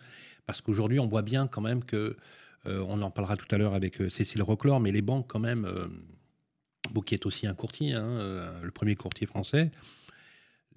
Parce 0.46 0.60
qu'aujourd'hui, 0.60 1.00
on 1.00 1.06
voit 1.06 1.22
bien 1.22 1.46
quand 1.46 1.62
même 1.62 1.84
que, 1.84 2.16
on 2.66 3.02
en 3.02 3.10
parlera 3.10 3.36
tout 3.36 3.54
à 3.54 3.58
l'heure 3.58 3.74
avec 3.74 3.98
Cécile 4.08 4.42
Roclor, 4.42 4.80
mais 4.80 4.90
les 4.90 5.02
banques 5.02 5.26
quand 5.28 5.38
même, 5.38 5.68
qui 7.04 7.14
est 7.14 7.26
aussi 7.26 7.46
un 7.46 7.52
courtier, 7.52 7.92
hein, 7.92 8.54
le 8.62 8.70
premier 8.70 8.94
courtier 8.94 9.26
français, 9.26 9.70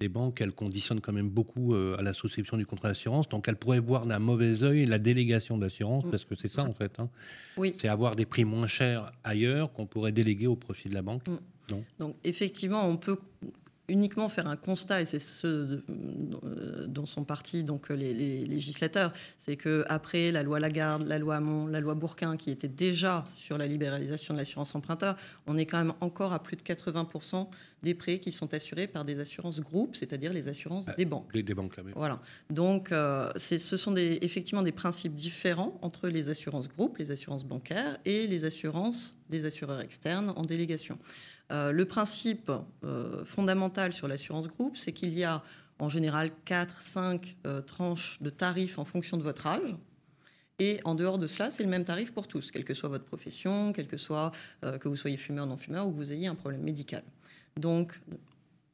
les 0.00 0.08
banques, 0.08 0.40
elles 0.40 0.52
conditionnent 0.52 1.00
quand 1.00 1.12
même 1.12 1.28
beaucoup 1.28 1.74
euh, 1.74 1.96
à 1.98 2.02
la 2.02 2.14
souscription 2.14 2.56
du 2.56 2.66
contrat 2.66 2.88
d'assurance. 2.88 3.28
Donc, 3.28 3.48
elles 3.48 3.56
pourraient 3.56 3.80
voir 3.80 4.06
d'un 4.06 4.18
mauvais 4.18 4.62
œil 4.62 4.86
la 4.86 4.98
délégation 4.98 5.58
d'assurance, 5.58 6.04
mm. 6.04 6.10
parce 6.10 6.24
que 6.24 6.34
c'est 6.34 6.48
ça, 6.48 6.62
en 6.62 6.72
fait. 6.72 6.98
Hein. 6.98 7.08
Oui. 7.56 7.74
C'est 7.78 7.88
avoir 7.88 8.14
des 8.14 8.26
prix 8.26 8.44
moins 8.44 8.66
chers 8.66 9.12
ailleurs 9.24 9.72
qu'on 9.72 9.86
pourrait 9.86 10.12
déléguer 10.12 10.46
au 10.46 10.56
profit 10.56 10.88
de 10.88 10.94
la 10.94 11.02
banque. 11.02 11.26
Mm. 11.26 11.38
Non 11.70 11.84
Donc, 11.98 12.16
effectivement, 12.24 12.86
on 12.86 12.96
peut 12.96 13.18
uniquement 13.88 14.28
faire 14.28 14.46
un 14.46 14.56
constat, 14.56 15.00
et 15.00 15.04
c'est 15.06 15.18
ce 15.18 15.82
dont 16.86 17.06
sont 17.06 17.24
partis 17.24 17.64
donc 17.64 17.88
les, 17.88 18.44
législateurs, 18.44 19.12
c'est 19.38 19.56
que 19.56 19.84
après 19.88 20.30
la 20.30 20.42
loi 20.42 20.60
Lagarde, 20.60 21.06
la 21.06 21.18
loi 21.18 21.36
Hamon, 21.36 21.66
la 21.66 21.80
loi 21.80 21.94
Bourquin, 21.94 22.36
qui 22.36 22.50
était 22.50 22.68
déjà 22.68 23.24
sur 23.34 23.56
la 23.56 23.66
libéralisation 23.66 24.34
de 24.34 24.38
l'assurance 24.38 24.74
emprunteur, 24.74 25.16
on 25.46 25.56
est 25.56 25.64
quand 25.64 25.78
même 25.78 25.94
encore 26.00 26.34
à 26.34 26.42
plus 26.42 26.56
de 26.56 26.62
80% 26.62 27.48
des 27.82 27.94
prêts 27.94 28.18
qui 28.18 28.32
sont 28.32 28.52
assurés 28.54 28.86
par 28.86 29.04
des 29.04 29.20
assurances 29.20 29.60
groupes, 29.60 29.96
c'est-à-dire 29.96 30.32
les 30.32 30.48
assurances 30.48 30.86
ah, 30.88 30.94
des 30.94 31.04
banques. 31.04 31.32
des 31.32 31.54
banques, 31.54 31.76
là, 31.76 31.82
Voilà. 31.94 32.20
Donc, 32.50 32.92
euh, 32.92 33.30
ce 33.36 33.76
sont 33.76 33.92
des, 33.92 34.18
effectivement 34.22 34.62
des 34.62 34.72
principes 34.72 35.14
différents 35.14 35.78
entre 35.82 36.08
les 36.08 36.28
assurances 36.28 36.68
groupes, 36.68 36.98
les 36.98 37.10
assurances 37.10 37.44
bancaires 37.44 37.98
et 38.04 38.26
les 38.26 38.44
assurances 38.44 39.16
des 39.30 39.44
assureurs 39.44 39.80
externes 39.80 40.32
en 40.36 40.42
délégation. 40.42 40.98
Euh, 41.50 41.72
le 41.72 41.84
principe 41.86 42.52
euh, 42.84 43.24
fondamental 43.24 43.92
sur 43.92 44.08
l'assurance 44.08 44.48
groupe, 44.48 44.76
c'est 44.76 44.92
qu'il 44.92 45.16
y 45.18 45.24
a 45.24 45.42
en 45.78 45.88
général 45.88 46.30
4, 46.44 46.80
5 46.80 47.36
euh, 47.46 47.60
tranches 47.62 48.20
de 48.20 48.30
tarifs 48.30 48.78
en 48.78 48.84
fonction 48.84 49.16
de 49.16 49.22
votre 49.22 49.46
âge. 49.46 49.74
Et 50.58 50.80
en 50.84 50.94
dehors 50.96 51.18
de 51.18 51.28
cela, 51.28 51.50
c'est 51.50 51.62
le 51.62 51.68
même 51.68 51.84
tarif 51.84 52.12
pour 52.12 52.26
tous, 52.26 52.50
quelle 52.50 52.64
que 52.64 52.74
soit 52.74 52.88
votre 52.88 53.04
profession, 53.04 53.72
quel 53.72 53.86
que 53.86 53.96
soit 53.96 54.32
que 54.80 54.88
vous 54.88 54.96
soyez 54.96 55.16
fumeur, 55.16 55.46
non 55.46 55.56
fumeur 55.56 55.86
ou 55.86 55.92
que 55.92 55.96
vous 55.96 56.10
ayez 56.10 56.26
un 56.26 56.34
problème 56.34 56.62
médical. 56.62 57.04
Donc, 57.58 58.00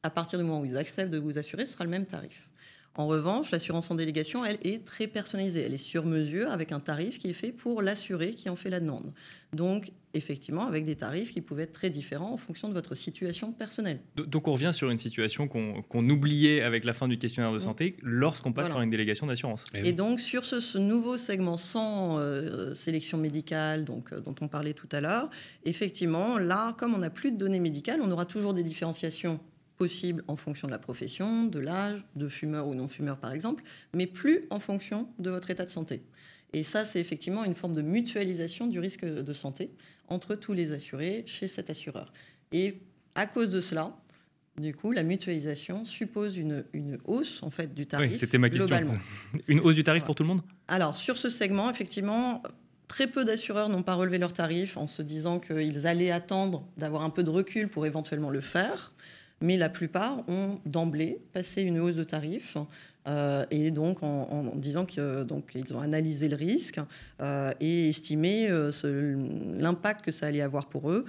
à 0.03 0.09
partir 0.09 0.37
du 0.37 0.45
moment 0.45 0.61
où 0.61 0.65
ils 0.65 0.77
acceptent 0.77 1.11
de 1.11 1.17
vous 1.17 1.37
assurer, 1.37 1.65
ce 1.65 1.73
sera 1.73 1.83
le 1.83 1.89
même 1.89 2.05
tarif. 2.05 2.47
En 2.97 3.07
revanche, 3.07 3.51
l'assurance 3.51 3.91
en 3.91 3.95
délégation, 3.95 4.45
elle, 4.45 4.57
est 4.63 4.85
très 4.85 5.07
personnalisée. 5.07 5.63
Elle 5.65 5.73
est 5.73 5.77
sur 5.77 6.05
mesure 6.05 6.49
avec 6.51 6.71
un 6.71 6.79
tarif 6.79 7.19
qui 7.19 7.29
est 7.29 7.33
fait 7.33 7.51
pour 7.51 7.81
l'assuré 7.81 8.33
qui 8.33 8.49
en 8.49 8.55
fait 8.55 8.69
la 8.69 8.79
demande. 8.79 9.11
Donc, 9.53 9.91
effectivement, 10.13 10.65
avec 10.65 10.85
des 10.85 10.95
tarifs 10.95 11.33
qui 11.33 11.41
pouvaient 11.41 11.63
être 11.63 11.73
très 11.73 11.89
différents 11.89 12.31
en 12.31 12.37
fonction 12.37 12.69
de 12.69 12.73
votre 12.73 12.95
situation 12.95 13.51
personnelle. 13.51 13.99
Donc, 14.15 14.47
on 14.47 14.53
revient 14.53 14.71
sur 14.73 14.89
une 14.89 14.97
situation 14.97 15.47
qu'on 15.47 16.09
oubliait 16.09 16.61
avec 16.61 16.85
la 16.85 16.93
fin 16.93 17.09
du 17.09 17.17
questionnaire 17.17 17.51
de 17.51 17.59
santé 17.59 17.97
lorsqu'on 18.01 18.53
passe 18.53 18.69
par 18.69 18.81
une 18.81 18.89
délégation 18.89 19.27
d'assurance. 19.27 19.65
Et, 19.73 19.91
donc, 19.91 20.21
sur 20.21 20.45
ce, 20.45 20.77
nouveau 20.77 21.17
segment 21.17 21.57
sans 21.57 22.17
euh, 22.19 22.73
sélection 22.73 23.17
médicale, 23.17 23.83
donc, 23.83 24.13
euh, 24.13 24.19
dont 24.19 24.35
on 24.39 24.47
parlait 24.47 24.73
tout 24.73 24.89
à 24.91 25.01
l'heure, 25.01 25.29
effectivement, 25.65 26.37
là, 26.37 26.75
comme 26.77 26.93
on 26.93 26.99
n'a 26.99 27.09
plus 27.09 27.31
de 27.31 27.37
données 27.37 27.59
médicales, 27.59 27.99
on 28.01 28.11
aura 28.11 28.25
toujours 28.25 28.53
des 28.53 28.63
différenciations 28.63 29.39
possible 29.77 30.23
en 30.27 30.35
fonction 30.35 30.67
de 30.67 30.71
la 30.71 30.79
profession, 30.79 31.45
de 31.45 31.59
l'âge, 31.59 32.03
de 32.15 32.27
fumeur 32.27 32.67
ou 32.67 32.75
non 32.75 32.87
fumeur 32.87 33.17
par 33.17 33.31
exemple, 33.31 33.63
mais 33.93 34.07
plus 34.07 34.45
en 34.49 34.59
fonction 34.59 35.09
de 35.19 35.29
votre 35.29 35.49
état 35.51 35.65
de 35.65 35.71
santé. 35.71 36.03
Et 36.53 36.63
ça, 36.63 36.85
c'est 36.85 37.01
effectivement 37.01 37.43
une 37.43 37.55
forme 37.55 37.73
de 37.73 37.81
mutualisation 37.81 38.67
du 38.67 38.79
risque 38.79 39.03
de 39.05 39.33
santé 39.33 39.71
entre 40.07 40.35
tous 40.35 40.53
les 40.53 40.71
assurés 40.71 41.23
chez 41.25 41.47
cet 41.47 41.69
assureur. 41.69 42.13
Et 42.53 42.81
à 43.15 43.25
cause 43.25 43.51
de 43.51 43.59
cela, 43.59 43.93
du 44.57 44.73
coup, 44.73 44.93
la 44.93 45.03
mutualisation 45.03 45.83
suppose 45.83 46.37
une, 46.37 46.63
une 46.71 46.97
hausse 47.03 47.43
en 47.43 47.49
fait 47.49 47.73
du 47.73 47.87
tarif. 47.87 48.11
Oui, 48.11 48.17
c'était 48.17 48.37
ma 48.37 48.49
question. 48.49 48.77
Une 49.49 49.59
hausse 49.59 49.75
du 49.75 49.83
tarif 49.83 50.05
pour 50.05 50.15
tout 50.15 50.23
le 50.23 50.29
monde? 50.29 50.41
Alors 50.69 50.95
sur 50.95 51.17
ce 51.17 51.29
segment, 51.29 51.69
effectivement, 51.69 52.41
très 52.87 53.07
peu 53.07 53.25
d'assureurs 53.25 53.67
n'ont 53.67 53.83
pas 53.83 53.95
relevé 53.95 54.17
leur 54.17 54.31
tarif 54.31 54.77
en 54.77 54.87
se 54.87 55.01
disant 55.01 55.39
qu'ils 55.39 55.87
allaient 55.87 56.11
attendre 56.11 56.65
d'avoir 56.77 57.01
un 57.01 57.09
peu 57.09 57.23
de 57.23 57.29
recul 57.29 57.67
pour 57.67 57.85
éventuellement 57.85 58.29
le 58.29 58.39
faire 58.39 58.93
mais 59.41 59.57
la 59.57 59.69
plupart 59.69 60.27
ont 60.29 60.59
d'emblée 60.65 61.19
passé 61.33 61.61
une 61.61 61.79
hausse 61.79 61.95
de 61.95 62.03
tarifs. 62.03 62.57
Euh, 63.07 63.45
et 63.51 63.69
donc 63.69 64.01
en, 64.01 64.51
disant 64.55 64.85
qu'ils 64.85 65.27
ont 65.29 65.79
analysé 65.79 66.27
le 66.27 66.35
risque 66.35 66.79
euh, 67.21 67.51
et 67.59 67.89
estimé 67.89 68.47
euh, 68.49 68.71
l'impact 69.59 70.03
que 70.03 70.11
ça 70.11 70.25
allait 70.25 70.41
avoir 70.41 70.65
pour 70.65 70.89
eux, 70.89 71.05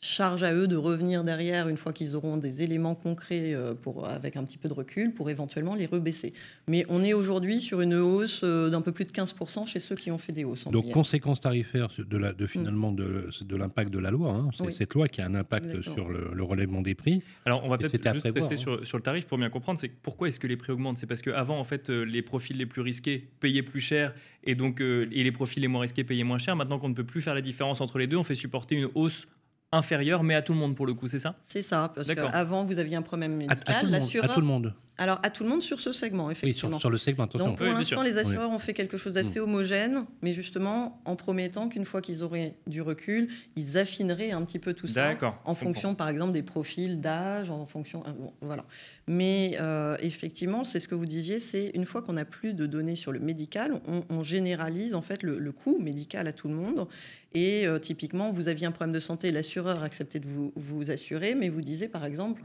charge 0.00 0.44
à 0.44 0.52
eux 0.54 0.68
de 0.68 0.76
revenir 0.76 1.24
derrière 1.24 1.68
une 1.68 1.76
fois 1.76 1.92
qu'ils 1.92 2.14
auront 2.14 2.36
des 2.36 2.62
éléments 2.62 2.94
concrets 2.94 3.52
euh, 3.54 3.74
pour, 3.74 4.06
avec 4.06 4.36
un 4.36 4.44
petit 4.44 4.58
peu 4.58 4.68
de 4.68 4.74
recul 4.74 5.12
pour 5.12 5.28
éventuellement 5.28 5.74
les 5.74 5.86
rebaisser. 5.86 6.32
Mais 6.68 6.86
on 6.88 7.02
est 7.02 7.14
aujourd'hui 7.14 7.60
sur 7.60 7.80
une 7.80 7.94
hausse 7.94 8.42
euh, 8.44 8.70
d'un 8.70 8.80
peu 8.80 8.92
plus 8.92 9.04
de 9.04 9.10
15% 9.10 9.66
chez 9.66 9.80
ceux 9.80 9.96
qui 9.96 10.10
ont 10.12 10.18
fait 10.18 10.32
des 10.32 10.44
hausses. 10.44 10.68
Donc 10.68 10.90
conséquence 10.90 11.40
tarifaire 11.40 11.88
de, 11.98 12.16
la, 12.16 12.32
de 12.32 12.46
finalement 12.46 12.92
de, 12.92 13.28
de 13.40 13.56
l'impact 13.56 13.90
de 13.90 13.98
la 13.98 14.10
loi. 14.10 14.34
Hein. 14.34 14.50
C'est 14.56 14.72
cette 14.72 14.94
loi 14.94 15.08
qui 15.08 15.20
a 15.20 15.26
un 15.26 15.34
impact 15.34 15.82
sur 15.82 16.08
le, 16.08 16.42
relèvement 16.42 16.80
des 16.80 16.94
prix. 16.94 17.22
Alors 17.44 17.64
on 17.64 17.68
va 17.68 17.76
peut-être 17.76 18.12
juste 18.12 18.24
rester 18.24 18.54
hein. 18.54 18.78
sur, 18.84 18.96
le 18.96 19.02
tarif 19.02 19.26
pour 19.26 19.36
bien 19.36 19.50
comprendre. 19.50 19.78
C'est 19.78 19.88
pourquoi 19.88 20.28
est-ce 20.28 20.38
que 20.38 20.46
les 20.46 20.56
prix 20.56 20.72
augmentent? 20.72 20.98
C'est 20.98 21.06
parce 21.06 21.22
qu'avant 21.22 21.58
en 21.58 21.64
fait 21.64 21.90
euh, 21.90 22.04
les 22.04 22.22
profils 22.22 22.56
les 22.56 22.66
plus 22.66 22.82
risqués 22.82 23.28
payaient 23.40 23.62
plus 23.62 23.80
cher 23.80 24.14
et 24.44 24.54
donc 24.54 24.80
et 24.80 25.06
les 25.06 25.32
profils 25.32 25.60
les 25.60 25.68
moins 25.68 25.80
risqués 25.82 26.04
payaient 26.04 26.24
moins 26.24 26.38
cher. 26.38 26.54
Maintenant 26.56 26.78
qu'on 26.78 26.88
ne 26.88 26.94
peut 26.94 27.04
plus 27.04 27.20
faire 27.20 27.34
la 27.34 27.40
différence 27.40 27.80
entre 27.80 27.98
les 27.98 28.06
deux, 28.06 28.16
on 28.16 28.22
fait 28.22 28.36
supporter 28.36 28.76
une 28.76 28.88
hausse 28.94 29.26
inférieur, 29.72 30.22
mais 30.22 30.34
à 30.34 30.42
tout 30.42 30.52
le 30.52 30.58
monde 30.58 30.74
pour 30.74 30.86
le 30.86 30.94
coup, 30.94 31.08
c'est 31.08 31.18
ça? 31.18 31.36
C'est 31.42 31.62
ça, 31.62 31.92
parce 31.94 32.08
qu'avant, 32.08 32.64
vous 32.64 32.78
aviez 32.78 32.96
un 32.96 33.02
problème 33.02 33.36
médical. 33.36 33.62
À, 33.66 33.80
tout, 33.80 34.40
le 34.40 34.46
monde, 34.46 34.74
Alors, 34.98 35.20
à 35.22 35.30
tout 35.30 35.44
le 35.44 35.48
monde 35.48 35.62
sur 35.62 35.78
ce 35.80 35.92
segment, 35.92 36.26
Oui, 36.26 36.32
effectivement. 36.32 36.72
sur, 36.72 36.80
sur 36.80 36.90
le 36.90 36.98
segment, 36.98 37.24
attention. 37.24 37.46
Donc 37.48 37.58
pour 37.58 37.66
Oui, 37.66 37.72
l'instant, 37.72 38.02
les 38.02 38.18
assureurs 38.18 38.50
ont 38.50 38.58
fait 38.58 38.74
quelque 38.74 38.96
chose 38.96 39.14
d'assez 39.14 39.38
homogène, 39.40 40.04
mais 40.22 40.32
justement 40.32 41.00
en 41.04 41.14
promettant 41.16 41.68
qu'une 41.68 41.84
fois 41.84 42.02
qu'ils 42.02 42.22
auraient 42.24 42.54
du 42.66 42.82
recul, 42.82 43.28
ils 43.56 43.78
affineraient 43.78 44.32
un 44.32 44.42
petit 44.42 44.58
peu 44.58 44.74
tout 44.74 44.88
ça 44.88 45.04
D'accord, 45.08 45.40
en 45.44 45.54
fonction, 45.54 45.94
par 45.94 46.08
exemple, 46.08 46.32
des 46.32 46.42
profils 46.42 47.00
d'âge, 47.00 47.50
en 47.50 47.64
fonction, 47.64 48.02
euh, 48.06 48.10
bon, 48.12 48.32
voilà. 48.40 48.64
Mais 49.06 49.56
euh, 49.60 49.96
effectivement, 50.00 50.64
c'est 50.64 50.80
ce 50.80 50.88
que 50.88 50.94
vous 50.96 51.04
disiez, 51.06 51.38
c'est 51.38 51.70
une 51.74 51.86
fois 51.86 52.02
qu'on 52.02 52.14
n'a 52.14 52.24
plus 52.24 52.52
de 52.52 52.66
données 52.66 52.96
sur 52.96 53.12
le 53.12 53.20
médical, 53.20 53.80
on, 53.86 54.02
on 54.10 54.22
généralise 54.24 54.94
en 54.94 55.02
fait 55.02 55.22
le, 55.22 55.38
le 55.38 55.52
coût 55.52 55.78
médical 55.78 56.26
à 56.26 56.32
tout 56.32 56.48
le 56.48 56.54
monde. 56.54 56.88
Et 57.34 57.66
euh, 57.66 57.78
typiquement, 57.78 58.32
vous 58.32 58.48
aviez 58.48 58.66
un 58.66 58.72
problème 58.72 58.94
de 58.94 59.00
santé, 59.00 59.30
l'assureur 59.30 59.82
acceptait 59.82 60.18
de 60.18 60.26
vous, 60.26 60.52
vous 60.56 60.90
assurer, 60.90 61.34
mais 61.34 61.50
vous 61.50 61.60
disiez 61.60 61.86
par 61.86 62.04
exemple, 62.06 62.42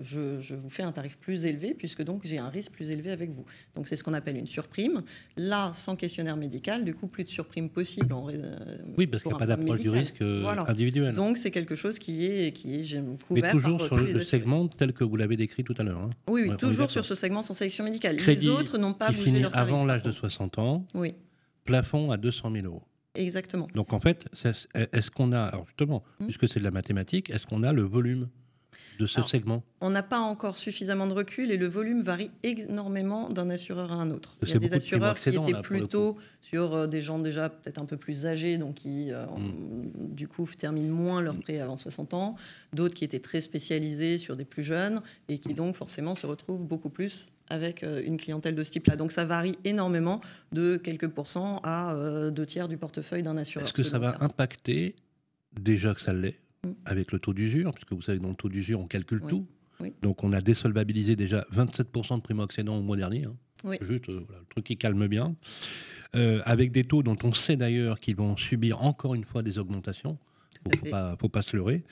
je, 0.00 0.40
je 0.40 0.54
vous 0.54 0.70
fais 0.70 0.82
un 0.82 0.92
tarif 0.92 1.16
plus 1.18 1.44
élevé 1.44 1.74
puisque 1.74 1.91
donc 2.00 2.22
j'ai 2.24 2.38
un 2.38 2.48
risque 2.48 2.72
plus 2.72 2.90
élevé 2.90 3.10
avec 3.10 3.28
vous. 3.30 3.44
Donc 3.74 3.86
c'est 3.88 3.96
ce 3.96 4.02
qu'on 4.02 4.14
appelle 4.14 4.38
une 4.38 4.46
surprime. 4.46 5.02
Là, 5.36 5.72
sans 5.74 5.96
questionnaire 5.96 6.36
médical, 6.38 6.84
du 6.84 6.94
coup, 6.94 7.08
plus 7.08 7.24
de 7.24 7.28
surprime 7.28 7.68
possible. 7.68 8.12
En, 8.14 8.30
euh, 8.30 8.56
Oui, 8.96 9.06
parce 9.06 9.22
qu'il 9.24 9.30
n'y 9.32 9.36
a 9.36 9.38
pas 9.38 9.46
d'approche 9.46 9.80
du 9.80 9.90
risque 9.90 10.22
euh, 10.22 10.40
Voilà. 10.42 10.64
individuel. 10.70 11.14
Donc 11.14 11.36
c'est 11.36 11.50
quelque 11.50 11.74
chose 11.74 11.98
qui 11.98 12.24
est, 12.24 12.52
qui 12.52 12.76
est 12.76 12.84
j'ai- 12.84 13.00
Mais 13.02 13.16
couvert 13.18 13.50
toujours 13.52 13.78
par 13.78 13.86
sur 13.88 13.96
le, 13.98 14.24
segment 14.24 14.68
tel 14.68 14.94
que 14.94 15.04
vous 15.04 15.16
l'avez 15.16 15.36
décrit 15.36 15.64
tout 15.64 15.74
à 15.76 15.82
l'heure. 15.82 15.98
hein. 15.98 16.10
Oui, 16.28 16.48
Ouais, 16.48 16.56
toujours 16.56 16.90
sur 16.90 17.04
ce 17.04 17.14
segment 17.14 17.42
sans 17.42 17.54
sélection 17.54 17.82
médicale. 17.84 18.16
Crédit 18.16 18.46
les 18.46 18.52
autres 18.52 18.78
n'ont 18.78 18.94
pas 18.94 19.08
qui 19.08 19.16
bougé 19.16 19.24
finit 19.26 19.40
leur 19.40 19.50
tarif. 19.50 19.68
avant 19.72 19.84
l'âge 19.84 20.02
de 20.04 20.10
par 20.10 20.20
contre. 20.20 20.30
60 20.30 20.58
ans, 20.58 20.86
Oui, 20.94 21.14
plafond 21.64 22.10
à 22.12 22.16
200 22.16 22.50
000 22.52 22.66
euros. 22.66 22.82
exactement. 23.14 23.66
Donc 23.74 23.92
en 23.92 24.00
fait, 24.00 24.26
est-ce 24.92 25.10
qu'on 25.10 25.32
a, 25.32 25.40
alors 25.42 25.66
justement, 25.66 26.02
Hmm. 26.20 26.24
puisque 26.26 26.48
c'est 26.48 26.60
de 26.60 26.64
la 26.64 26.70
mathématique, 26.70 27.30
est-ce 27.30 27.46
qu'on 27.46 27.62
a 27.62 27.72
le 27.72 27.82
volume 27.82 28.28
de 29.02 29.06
ce 29.06 29.18
Alors, 29.18 29.28
segment 29.28 29.62
On 29.80 29.90
n'a 29.90 30.02
pas 30.02 30.18
encore 30.18 30.56
suffisamment 30.56 31.06
de 31.06 31.12
recul 31.12 31.50
et 31.50 31.56
le 31.56 31.66
volume 31.66 32.02
varie 32.02 32.30
énormément 32.42 33.28
d'un 33.28 33.50
assureur 33.50 33.92
à 33.92 33.96
un 33.96 34.10
autre. 34.10 34.36
Il 34.42 34.48
y 34.48 34.52
a 34.54 34.58
des 34.58 34.72
assureurs 34.72 35.16
qui 35.16 35.28
étaient 35.28 35.52
là, 35.52 35.60
plutôt 35.60 36.16
sur 36.40 36.74
euh, 36.74 36.86
des 36.86 37.02
gens 37.02 37.18
déjà 37.18 37.50
peut-être 37.50 37.80
un 37.80 37.84
peu 37.84 37.96
plus 37.96 38.26
âgés, 38.26 38.58
donc 38.58 38.74
qui 38.76 39.12
euh, 39.12 39.26
Mm. 39.52 40.14
du 40.14 40.28
coup 40.28 40.48
terminent 40.56 40.94
moins 40.94 41.20
leur 41.20 41.36
prêt 41.36 41.58
avant 41.60 41.76
60 41.76 42.14
ans. 42.14 42.36
D'autres 42.72 42.94
qui 42.94 43.04
étaient 43.04 43.20
très 43.20 43.40
spécialisés 43.40 44.18
sur 44.18 44.36
des 44.36 44.44
plus 44.44 44.62
jeunes 44.62 45.00
et 45.28 45.38
qui 45.38 45.54
donc 45.54 45.76
forcément 45.76 46.14
se 46.14 46.26
retrouvent 46.26 46.64
beaucoup 46.64 46.90
plus 46.90 47.28
avec 47.48 47.82
euh, 47.82 48.02
une 48.04 48.16
clientèle 48.16 48.54
de 48.54 48.64
ce 48.64 48.72
type-là. 48.72 48.96
Donc 48.96 49.12
ça 49.12 49.24
varie 49.24 49.56
énormément 49.64 50.20
de 50.52 50.76
quelques 50.76 51.08
pourcents 51.08 51.60
à 51.64 51.94
euh, 51.94 52.30
deux 52.30 52.46
tiers 52.46 52.68
du 52.68 52.76
portefeuille 52.76 53.22
d'un 53.22 53.36
assureur. 53.36 53.66
Est-ce 53.66 53.74
que 53.74 53.82
ça 53.82 53.98
va 53.98 54.16
impacter, 54.20 54.96
déjà 55.58 55.94
que 55.94 56.00
ça 56.00 56.12
l'est. 56.12 56.38
Avec 56.84 57.12
le 57.12 57.18
taux 57.18 57.34
d'usure, 57.34 57.72
puisque 57.74 57.92
vous 57.92 58.02
savez 58.02 58.18
que 58.18 58.22
dans 58.22 58.30
le 58.30 58.34
taux 58.36 58.48
d'usure, 58.48 58.80
on 58.80 58.86
calcule 58.86 59.20
Oui. 59.22 59.28
tout. 59.28 59.46
Oui. 59.80 59.92
Donc 60.02 60.22
on 60.22 60.32
a 60.32 60.40
désolvabilisé 60.40 61.16
déjà 61.16 61.44
27% 61.52 62.16
de 62.16 62.22
primo-accédants 62.22 62.76
au 62.76 62.82
mois 62.82 62.96
dernier. 62.96 63.24
hein. 63.24 63.34
Oui. 63.64 63.76
Juste 63.80 64.08
euh, 64.08 64.20
voilà, 64.26 64.40
le 64.40 64.46
truc 64.48 64.64
qui 64.64 64.76
calme 64.76 65.06
bien. 65.08 65.34
Euh, 66.14 66.40
avec 66.44 66.72
des 66.72 66.84
taux 66.84 67.02
dont 67.02 67.16
on 67.24 67.32
sait 67.32 67.56
d'ailleurs 67.56 67.98
qu'ils 68.00 68.16
vont 68.16 68.36
subir 68.36 68.82
encore 68.82 69.14
une 69.14 69.24
fois 69.24 69.42
des 69.42 69.58
augmentations. 69.58 70.18
Il 70.66 70.72
ne 70.72 70.76
faut 70.78 70.86
pas, 70.90 71.16
faut 71.20 71.28
pas 71.28 71.42
se 71.42 71.56
leurrer. 71.56 71.82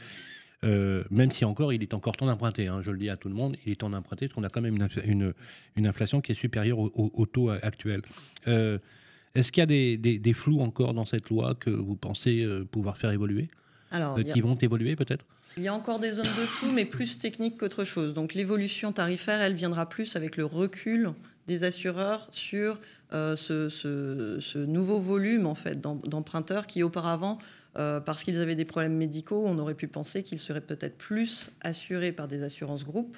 Euh, 0.62 1.04
même 1.10 1.30
si 1.30 1.44
encore, 1.44 1.72
il 1.72 1.82
est 1.82 1.94
encore 1.94 2.16
temps 2.16 2.26
d'emprunter. 2.26 2.68
hein, 2.68 2.82
je 2.82 2.90
le 2.92 2.98
dis 2.98 3.08
à 3.08 3.16
tout 3.16 3.28
le 3.28 3.34
monde, 3.34 3.56
il 3.64 3.72
est 3.72 3.76
temps 3.76 3.90
d'emprunter 3.90 4.26
parce 4.28 4.34
qu'on 4.34 4.44
a 4.44 4.50
quand 4.50 4.60
même 4.60 4.76
une, 4.76 4.82
infla- 4.82 5.04
une- 5.06 5.32
une 5.76 5.86
inflation 5.86 6.20
qui 6.20 6.32
est 6.32 6.34
supérieure 6.34 6.78
au, 6.78 6.90
au- 6.94 7.10
au 7.14 7.26
taux 7.26 7.48
actuel. 7.50 8.02
Est-ce 8.46 9.52
qu'il 9.52 9.60
y 9.60 9.62
a 9.62 9.66
des, 9.66 9.96
des- 9.96 10.18
des 10.18 10.32
flous 10.34 10.60
encore 10.60 10.92
dans 10.92 11.06
cette 11.06 11.30
loi 11.30 11.54
que 11.54 11.70
vous 11.70 11.96
pensez 11.96 12.46
pouvoir 12.70 12.98
faire 12.98 13.10
évoluer, 13.12 13.48
Alors, 13.90 14.16
euh, 14.16 14.20
il 14.20 14.26
y 14.28 14.30
a- 14.30 14.35
qui 14.35 14.40
vont 14.40 14.54
évoluer 14.54 14.97
peut-être 14.97 15.25
Il 15.56 15.62
y 15.64 15.68
a 15.68 15.75
encore 15.75 15.99
des 15.99 16.12
zones 16.12 16.25
de 16.26 16.47
flou, 16.47 16.70
mais 16.73 16.85
plus 16.85 17.18
techniques 17.18 17.59
qu'autre 17.59 17.85
chose. 17.85 18.14
Donc 18.14 18.35
l'évolution 18.35 18.92
tarifaire, 18.92 19.40
elle 19.40 19.54
viendra 19.54 19.88
plus 19.88 20.14
avec 20.16 20.37
le 20.37 20.44
recul 20.44 21.11
des 21.49 21.64
assureurs 21.64 22.28
sur 22.30 22.78
euh, 23.12 23.35
ce, 23.35 23.68
ce- 23.68 24.38
ce 24.40 24.59
nouveau 24.59 25.00
volume 25.00 25.47
en 25.47 25.56
fait 25.56 25.80
d'em- 25.80 26.00
d'emprunteurs 26.06 26.68
qui 26.68 26.85
auparavant, 26.85 27.38
euh, 27.76 27.99
parce 27.99 28.23
qu'ils 28.23 28.38
avaient 28.38 28.54
des 28.54 28.64
problèmes 28.64 28.97
médicaux, 28.97 29.44
on 29.49 29.59
aurait 29.59 29.75
pu 29.75 29.88
penser 29.88 30.23
qu'ils 30.23 30.38
seraient 30.38 30.61
peut-être 30.61 30.97
plus 30.97 31.50
assurés 31.61 32.12
par 32.12 32.28
des 32.28 32.44
assurances 32.44 32.85
groupes 32.85 33.16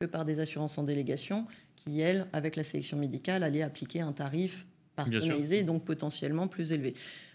que 0.00 0.06
par 0.06 0.24
des 0.24 0.40
assurances 0.40 0.76
en 0.78 0.82
délégation, 0.82 1.46
qui 1.76 2.00
elles, 2.00 2.26
avec 2.32 2.56
la 2.56 2.64
sélection 2.64 2.96
médicale, 2.98 3.44
allaient 3.44 3.62
appliquer 3.62 4.00
un 4.00 4.10
tarif 4.12 4.66
personnalisé, 4.96 5.62
donc 5.62 5.84
potentiellement 5.84 6.48
plus 6.48 6.72
élevé. 6.72 6.94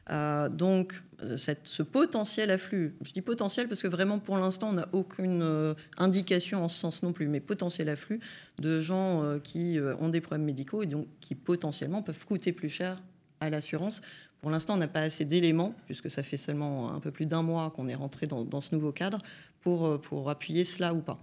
Euh, 0.10 0.50
donc, 0.50 1.02
euh, 1.24 1.38
ce 1.38 1.84
potentiel 1.84 2.50
afflux, 2.52 2.96
je 3.02 3.12
dis 3.12 3.22
potentiel 3.22 3.68
parce 3.68 3.82
que 3.82 3.88
vraiment 3.88 4.20
pour 4.20 4.38
l'instant, 4.38 4.70
on 4.70 4.74
n'a 4.74 4.88
aucune 4.92 5.42
euh, 5.42 5.74
indication 5.98 6.64
en 6.64 6.68
ce 6.68 6.80
sens 6.80 7.04
non 7.04 7.14
plus, 7.14 7.28
mais 7.28 7.40
potentiel 7.40 7.90
afflux 7.90 8.20
de 8.60 8.80
gens 8.80 9.40
qui 9.44 9.78
ont 10.00 10.10
des 10.10 10.22
problèmes 10.22 10.46
médicaux 10.46 10.84
et 10.84 10.88
donc 10.88 11.08
qui 11.20 11.36
potentiellement 11.36 12.02
peuvent 12.02 12.26
coûter 12.26 12.52
plus 12.52 12.70
cher 12.70 13.02
à 13.40 13.50
l'assurance. 13.50 14.02
Pour 14.42 14.52
l'instant, 14.52 14.76
on 14.76 14.78
n'a 14.78 14.88
pas 14.88 15.02
assez 15.02 15.26
d'éléments, 15.26 15.76
puisque 15.86 16.10
ça 16.10 16.24
fait 16.24 16.38
seulement 16.38 16.94
un 16.94 17.00
peu 17.02 17.12
plus 17.12 17.26
d'un 17.26 17.42
mois 17.42 17.72
qu'on 17.72 17.90
est 17.90 17.96
rentré 17.96 18.26
dans, 18.26 18.46
dans 18.46 18.62
ce 18.62 18.74
nouveau 18.74 18.94
cadre, 18.94 19.20
pour, 19.60 20.00
pour 20.00 20.30
appuyer 20.30 20.64
cela 20.64 20.94
ou 20.94 21.02
pas. 21.02 21.20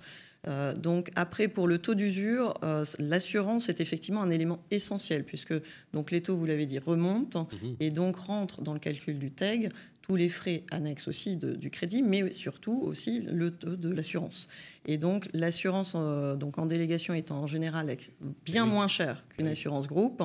Euh, 0.49 0.73
donc 0.75 1.11
après, 1.17 1.49
pour 1.49 1.67
le 1.69 1.79
taux 1.79 1.95
d'usure, 1.95 2.55
euh, 2.63 2.85
l'assurance 2.99 3.69
est 3.69 3.81
effectivement 3.81 4.23
un 4.23 4.31
élément 4.31 4.61
essentiel, 4.71 5.25
puisque 5.25 5.55
donc 5.93 6.11
les 6.11 6.21
taux, 6.21 6.37
vous 6.37 6.47
l'avez 6.47 6.67
dit, 6.67 6.79
remontent 6.79 7.49
Mhm. 7.63 7.77
et 7.81 7.91
donc 7.91 8.17
rentrent 8.17 8.63
dans 8.63 8.73
le 8.75 8.79
calcul 8.81 9.19
du 9.19 9.31
TEG 9.31 9.71
tous 10.03 10.15
les 10.15 10.29
frais 10.29 10.63
annexes 10.71 11.09
aussi 11.09 11.35
de- 11.35 11.57
du 11.57 11.69
crédit, 11.69 12.01
mais 12.01 12.31
surtout 12.33 12.81
aussi 12.85 13.23
le 13.23 13.51
taux 13.51 13.75
de 13.75 13.89
l'assurance. 13.91 14.47
Et 14.85 14.99
donc 14.99 15.29
l'assurance 15.33 15.95
euh, 15.97 16.37
donc 16.37 16.59
en 16.59 16.67
délégation 16.67 17.13
étant 17.13 17.39
en 17.43 17.49
général 17.49 17.89
bien 18.45 18.67
moins 18.67 18.87
chère 18.87 19.25
qu'une 19.31 19.49
assurance 19.49 19.89
groupe, 19.89 20.23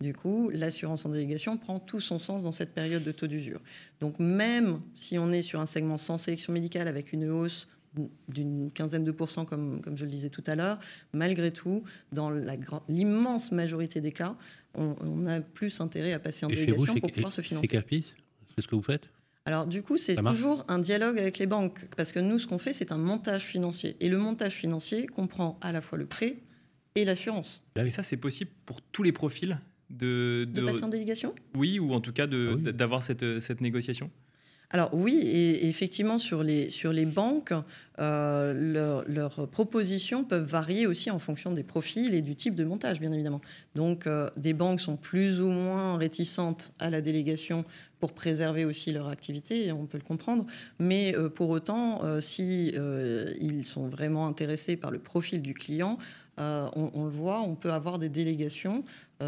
du 0.00 0.12
coup 0.14 0.50
l'assurance 0.50 1.04
en 1.04 1.08
délégation 1.08 1.56
prend 1.56 1.80
tout 1.80 2.00
son 2.00 2.20
sens 2.20 2.44
dans 2.44 2.52
cette 2.52 2.74
période 2.74 3.02
de 3.02 3.10
taux 3.10 3.26
d'usure. 3.26 3.60
Donc 4.00 4.20
même 4.20 4.80
si 4.94 5.18
on 5.18 5.32
est 5.32 5.42
sur 5.42 5.58
un 5.60 5.66
segment 5.66 5.96
sans 5.96 6.16
sélection 6.16 6.52
médicale 6.52 6.86
avec 6.86 7.12
une 7.12 7.28
hausse 7.28 7.66
d'une 8.28 8.70
quinzaine 8.72 9.04
de 9.04 9.10
pourcents, 9.12 9.44
comme, 9.44 9.80
comme 9.80 9.96
je 9.96 10.04
le 10.04 10.10
disais 10.10 10.30
tout 10.30 10.42
à 10.46 10.54
l'heure, 10.54 10.78
malgré 11.12 11.52
tout, 11.52 11.84
dans 12.12 12.30
l'immense 12.88 13.52
majorité 13.52 14.00
des 14.00 14.12
cas, 14.12 14.36
on, 14.74 14.96
on 15.00 15.26
a 15.26 15.40
plus 15.40 15.80
intérêt 15.80 16.12
à 16.12 16.18
passer 16.18 16.44
en 16.46 16.48
Et 16.48 16.54
chez 16.54 16.60
vous, 16.60 16.66
délégation 16.86 17.00
pour 17.00 17.10
pouvoir 17.12 17.32
se 17.32 17.40
financer. 17.40 17.68
Capis, 17.68 18.04
c'est 18.54 18.62
ce 18.62 18.66
que 18.68 18.74
vous 18.74 18.82
faites? 18.82 19.08
Alors 19.46 19.66
du 19.66 19.82
coup, 19.82 19.98
c'est 19.98 20.14
toujours 20.14 20.64
un 20.68 20.78
dialogue 20.78 21.18
avec 21.18 21.38
les 21.38 21.46
banques, 21.46 21.86
parce 21.96 22.12
que 22.12 22.18
nous, 22.18 22.38
ce 22.38 22.46
qu'on 22.46 22.58
fait, 22.58 22.72
c'est 22.72 22.92
un 22.92 22.98
montage 22.98 23.42
financier. 23.42 23.94
Et 24.00 24.08
le 24.08 24.18
montage 24.18 24.54
financier 24.54 25.06
comprend 25.06 25.58
à 25.60 25.70
la 25.70 25.80
fois 25.82 25.98
le 25.98 26.06
prêt 26.06 26.36
et 26.94 27.04
l'assurance. 27.04 27.62
Et 27.76 27.90
ça, 27.90 28.02
c'est 28.02 28.16
possible 28.16 28.50
pour 28.66 28.80
tous 28.80 29.02
les 29.02 29.12
profils 29.12 29.58
de, 29.90 30.46
De 30.50 30.60
de- 30.60 30.66
passer 30.66 30.82
en 30.84 30.88
délégation? 30.88 31.34
Oui 31.54 31.78
ou 31.78 31.92
en 31.92 32.00
tout 32.00 32.12
cas 32.12 32.26
de- 32.26 32.52
Ah 32.52 32.56
oui. 32.56 32.72
d'avoir 32.72 33.02
cette, 33.04 33.38
cette 33.40 33.60
négociation? 33.60 34.10
Alors 34.70 34.90
oui, 34.92 35.14
et 35.22 35.68
effectivement, 35.68 36.18
sur 36.18 36.42
les, 36.42 36.68
sur 36.68 36.92
les 36.92 37.06
banques, 37.06 37.52
euh, 38.00 38.52
leur- 38.52 39.04
leurs 39.06 39.48
propositions 39.48 40.24
peuvent 40.24 40.48
varier 40.48 40.86
aussi 40.88 41.12
en 41.12 41.20
fonction 41.20 41.52
des 41.52 41.62
profils 41.62 42.12
et 42.12 42.22
du 42.22 42.34
type 42.34 42.56
de 42.56 42.64
montage, 42.64 42.98
bien 42.98 43.12
évidemment. 43.12 43.40
Donc 43.76 44.06
euh, 44.08 44.28
des 44.36 44.52
banques 44.52 44.80
sont 44.80 44.96
plus 44.96 45.40
ou 45.40 45.48
moins 45.48 45.96
réticentes 45.96 46.72
à 46.80 46.90
la 46.90 47.00
délégation 47.00 47.64
pour 48.00 48.12
préserver 48.12 48.64
aussi 48.64 48.92
leur 48.92 49.08
activité, 49.08 49.66
et 49.66 49.72
on 49.72 49.86
peut 49.86 49.96
le 49.96 50.04
comprendre. 50.04 50.44
Mais 50.80 51.14
euh, 51.16 51.28
pour 51.28 51.50
autant, 51.50 52.00
si 52.20 52.74
ils 53.40 53.64
sont 53.64 53.86
vraiment 53.88 54.26
intéressés 54.26 54.76
par 54.76 54.90
le 54.90 54.98
profil 54.98 55.40
du 55.40 55.54
client, 55.54 55.98
on, 56.36 56.90
on 56.94 57.04
le 57.04 57.10
voit, 57.10 57.40
on 57.42 57.54
peut 57.54 57.72
avoir 57.72 58.00
des 58.00 58.08
délégations 58.08 58.82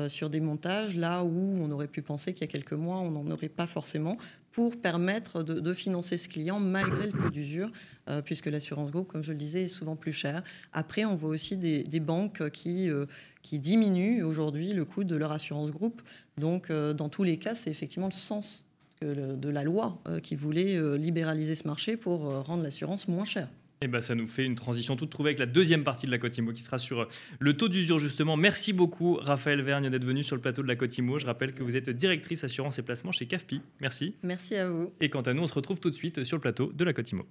sur 0.09 0.29
des 0.29 0.41
montages 0.41 0.97
là 0.97 1.23
où 1.23 1.57
on 1.63 1.71
aurait 1.71 1.87
pu 1.87 2.03
penser 2.03 2.35
qu'il 2.35 2.43
y 2.45 2.51
a 2.51 2.53
quelques 2.53 2.73
mois, 2.73 2.99
on 2.99 3.13
n'en 3.13 3.31
aurait 3.31 3.49
pas 3.49 3.69
forcément 3.69 4.19
pour 4.57 4.75
permettre 4.75 5.43
de, 5.43 5.75
financer 5.75 6.17
ce 6.17 6.31
client 6.31 6.59
malgré 6.59 7.09
le 7.09 7.13
taux 7.13 7.29
d'usure, 7.29 7.71
euh, 8.09 8.23
puisque 8.23 8.47
l'assurance 8.47 8.91
groupe, 8.91 9.07
comme 9.07 9.23
je 9.23 9.33
le 9.33 9.39
disais, 9.39 9.65
est 9.65 9.69
souvent 9.69 9.97
plus 9.97 10.15
chère. 10.15 10.43
Après, 10.73 11.05
on 11.05 11.15
voit 11.15 11.29
aussi 11.29 11.59
des, 11.59 12.01
banques 12.01 12.49
qui, 12.49 12.89
euh, 12.89 13.05
qui 13.43 13.59
diminuent 13.59 14.25
aujourd'hui 14.25 14.73
le 14.73 14.87
coût 14.87 15.05
de 15.05 15.15
leur 15.15 15.31
assurance 15.31 15.71
groupe. 15.71 16.01
Donc, 16.39 16.71
euh, 16.71 16.95
dans 16.95 17.11
tous 17.11 17.23
les 17.23 17.37
cas, 17.37 17.55
c'est 17.55 17.71
effectivement 17.71 18.07
le 18.07 18.13
sens 18.13 18.65
de 19.03 19.49
la 19.51 19.63
loi 19.63 20.03
qui 20.23 20.37
voulait 20.37 20.97
libéraliser 20.97 21.55
ce 21.55 21.69
marché 21.69 21.99
pour 21.99 22.21
rendre 22.47 22.63
l'assurance 22.63 23.09
moins 23.09 23.27
chère. 23.27 23.51
Et 23.83 23.89
ben, 23.89 24.01
ça 24.01 24.15
nous 24.15 24.27
fait 24.27 24.45
une 24.45 24.55
transition 24.55 24.97
toute 24.97 25.11
trouvée 25.11 25.31
avec 25.31 25.39
la 25.39 25.47
deuxième 25.47 25.85
partie 25.85 26.07
de 26.07 26.11
la 26.11 26.19
Cotimo 26.19 26.53
qui 26.53 26.63
sera 26.63 26.79
sur 26.79 27.01
euh, 27.01 27.09
le 27.39 27.57
taux 27.57 27.69
d'usure 27.69 27.99
justement. 27.99 28.37
Merci 28.37 28.73
beaucoup 28.73 29.17
Raphaël 29.17 29.61
Vergne 29.63 29.91
d'être 29.91 30.05
venu 30.05 30.23
sur 30.23 30.35
le 30.35 30.43
plateau 30.43 30.63
de 30.63 30.69
la 30.69 30.77
Cotimo. 30.77 31.19
Je 31.19 31.27
rappelle 31.27 31.53
que 31.53 31.63
vous 31.63 31.77
êtes 31.77 31.91
directrice 31.91 32.43
assurance 32.45 32.79
et 32.79 32.83
placement 32.83 33.13
chez 33.13 33.27
CAFPI. 33.27 33.61
Merci. 33.81 34.15
Merci 34.23 34.57
à 34.57 34.69
vous. 34.69 34.93
Et 35.01 35.11
quant 35.11 35.23
à 35.23 35.35
nous, 35.35 35.43
on 35.43 35.47
se 35.47 35.55
retrouve 35.55 35.81
tout 35.81 35.91
de 35.91 35.95
suite 35.95 36.25
sur 36.25 36.37
le 36.37 36.41
plateau 36.41 36.73
de 36.73 36.85
la 36.85 36.93
Cotimo. 36.93 37.27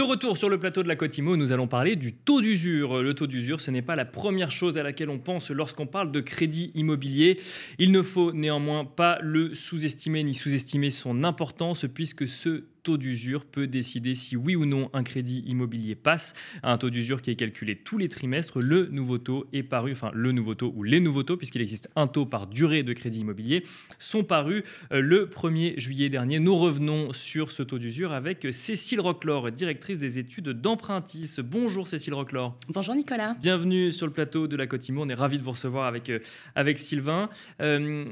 De 0.00 0.04
retour 0.06 0.38
sur 0.38 0.48
le 0.48 0.56
plateau 0.56 0.82
de 0.82 0.88
la 0.88 0.96
Cotimo, 0.96 1.36
nous 1.36 1.52
allons 1.52 1.66
parler 1.66 1.94
du 1.94 2.14
taux 2.14 2.40
d'usure. 2.40 3.02
Le 3.02 3.12
taux 3.12 3.26
d'usure, 3.26 3.60
ce 3.60 3.70
n'est 3.70 3.82
pas 3.82 3.96
la 3.96 4.06
première 4.06 4.50
chose 4.50 4.78
à 4.78 4.82
laquelle 4.82 5.10
on 5.10 5.18
pense 5.18 5.50
lorsqu'on 5.50 5.86
parle 5.86 6.10
de 6.10 6.20
crédit 6.20 6.72
immobilier. 6.74 7.38
Il 7.78 7.92
ne 7.92 8.00
faut 8.00 8.32
néanmoins 8.32 8.86
pas 8.86 9.18
le 9.20 9.54
sous-estimer 9.54 10.24
ni 10.24 10.32
sous-estimer 10.32 10.88
son 10.88 11.22
importance 11.22 11.84
puisque 11.92 12.26
ce 12.26 12.64
taux 12.82 12.96
d'usure 12.96 13.44
peut 13.44 13.66
décider 13.66 14.14
si 14.14 14.36
oui 14.36 14.56
ou 14.56 14.66
non 14.66 14.90
un 14.92 15.02
crédit 15.02 15.42
immobilier 15.46 15.94
passe. 15.94 16.34
Un 16.62 16.78
taux 16.78 16.90
d'usure 16.90 17.22
qui 17.22 17.30
est 17.30 17.36
calculé 17.36 17.76
tous 17.76 17.98
les 17.98 18.08
trimestres. 18.08 18.60
Le 18.60 18.86
nouveau 18.86 19.18
taux 19.18 19.46
est 19.52 19.62
paru, 19.62 19.92
enfin 19.92 20.10
le 20.14 20.32
nouveau 20.32 20.54
taux 20.54 20.72
ou 20.76 20.82
les 20.82 21.00
nouveaux 21.00 21.22
taux, 21.22 21.36
puisqu'il 21.36 21.62
existe 21.62 21.88
un 21.96 22.06
taux 22.06 22.26
par 22.26 22.46
durée 22.46 22.82
de 22.82 22.92
crédit 22.92 23.20
immobilier, 23.20 23.64
sont 23.98 24.24
parus 24.24 24.62
euh, 24.92 25.00
le 25.00 25.26
1er 25.26 25.78
juillet 25.78 26.08
dernier. 26.08 26.38
Nous 26.38 26.56
revenons 26.56 27.12
sur 27.12 27.52
ce 27.52 27.62
taux 27.62 27.78
d'usure 27.78 28.12
avec 28.12 28.48
Cécile 28.52 29.00
Roclor, 29.00 29.52
directrice 29.52 30.00
des 30.00 30.18
études 30.18 30.48
d'Empruntis. 30.48 31.36
Bonjour 31.42 31.88
Cécile 31.88 32.14
Roclor. 32.14 32.56
Bonjour 32.68 32.94
Nicolas. 32.94 33.36
Bienvenue 33.40 33.92
sur 33.92 34.06
le 34.06 34.12
plateau 34.12 34.46
de 34.46 34.56
la 34.56 34.66
Cotimo. 34.66 35.02
On 35.02 35.08
est 35.08 35.14
ravis 35.14 35.38
de 35.38 35.42
vous 35.42 35.52
recevoir 35.52 35.86
avec, 35.86 36.10
euh, 36.10 36.18
avec 36.54 36.78
Sylvain. 36.78 37.28
Euh, 37.60 38.04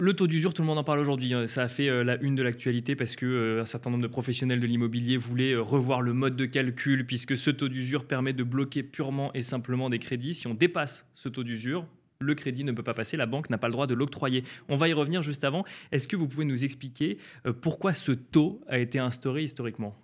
le 0.00 0.14
taux 0.14 0.26
d'usure, 0.26 0.54
tout 0.54 0.62
le 0.62 0.66
monde 0.66 0.78
en 0.78 0.84
parle 0.84 0.98
aujourd'hui. 0.98 1.34
Hein. 1.34 1.46
Ça 1.46 1.62
a 1.62 1.68
fait 1.68 1.88
euh, 1.88 2.02
la 2.02 2.20
une 2.22 2.34
de 2.34 2.42
l'actualité 2.42 2.96
parce 2.96 3.16
que 3.16 3.26
euh, 3.26 3.60
un 3.60 3.64
certain 3.66 3.90
nombre 3.90 4.02
de 4.02 4.08
professionnels 4.08 4.58
de 4.58 4.66
l'immobilier 4.66 5.18
voulaient 5.18 5.52
euh, 5.52 5.62
revoir 5.62 6.00
le 6.00 6.14
mode 6.14 6.36
de 6.36 6.46
calcul 6.46 7.06
puisque 7.06 7.36
ce 7.36 7.50
taux 7.50 7.68
d'usure 7.68 8.06
permet 8.06 8.32
de 8.32 8.42
bloquer 8.42 8.82
purement 8.82 9.30
et 9.34 9.42
simplement 9.42 9.90
des 9.90 9.98
crédits. 9.98 10.34
Si 10.34 10.46
on 10.46 10.54
dépasse 10.54 11.06
ce 11.14 11.28
taux 11.28 11.44
d'usure, 11.44 11.86
le 12.18 12.34
crédit 12.34 12.64
ne 12.64 12.72
peut 12.72 12.82
pas 12.82 12.94
passer, 12.94 13.18
la 13.18 13.26
banque 13.26 13.50
n'a 13.50 13.58
pas 13.58 13.68
le 13.68 13.72
droit 13.72 13.86
de 13.86 13.94
l'octroyer. 13.94 14.42
On 14.68 14.76
va 14.76 14.88
y 14.88 14.94
revenir 14.94 15.22
juste 15.22 15.44
avant. 15.44 15.64
Est-ce 15.92 16.08
que 16.08 16.16
vous 16.16 16.28
pouvez 16.28 16.44
nous 16.44 16.64
expliquer 16.64 17.18
pourquoi 17.62 17.94
ce 17.94 18.12
taux 18.12 18.60
a 18.68 18.78
été 18.78 18.98
instauré 18.98 19.42
historiquement? 19.42 19.96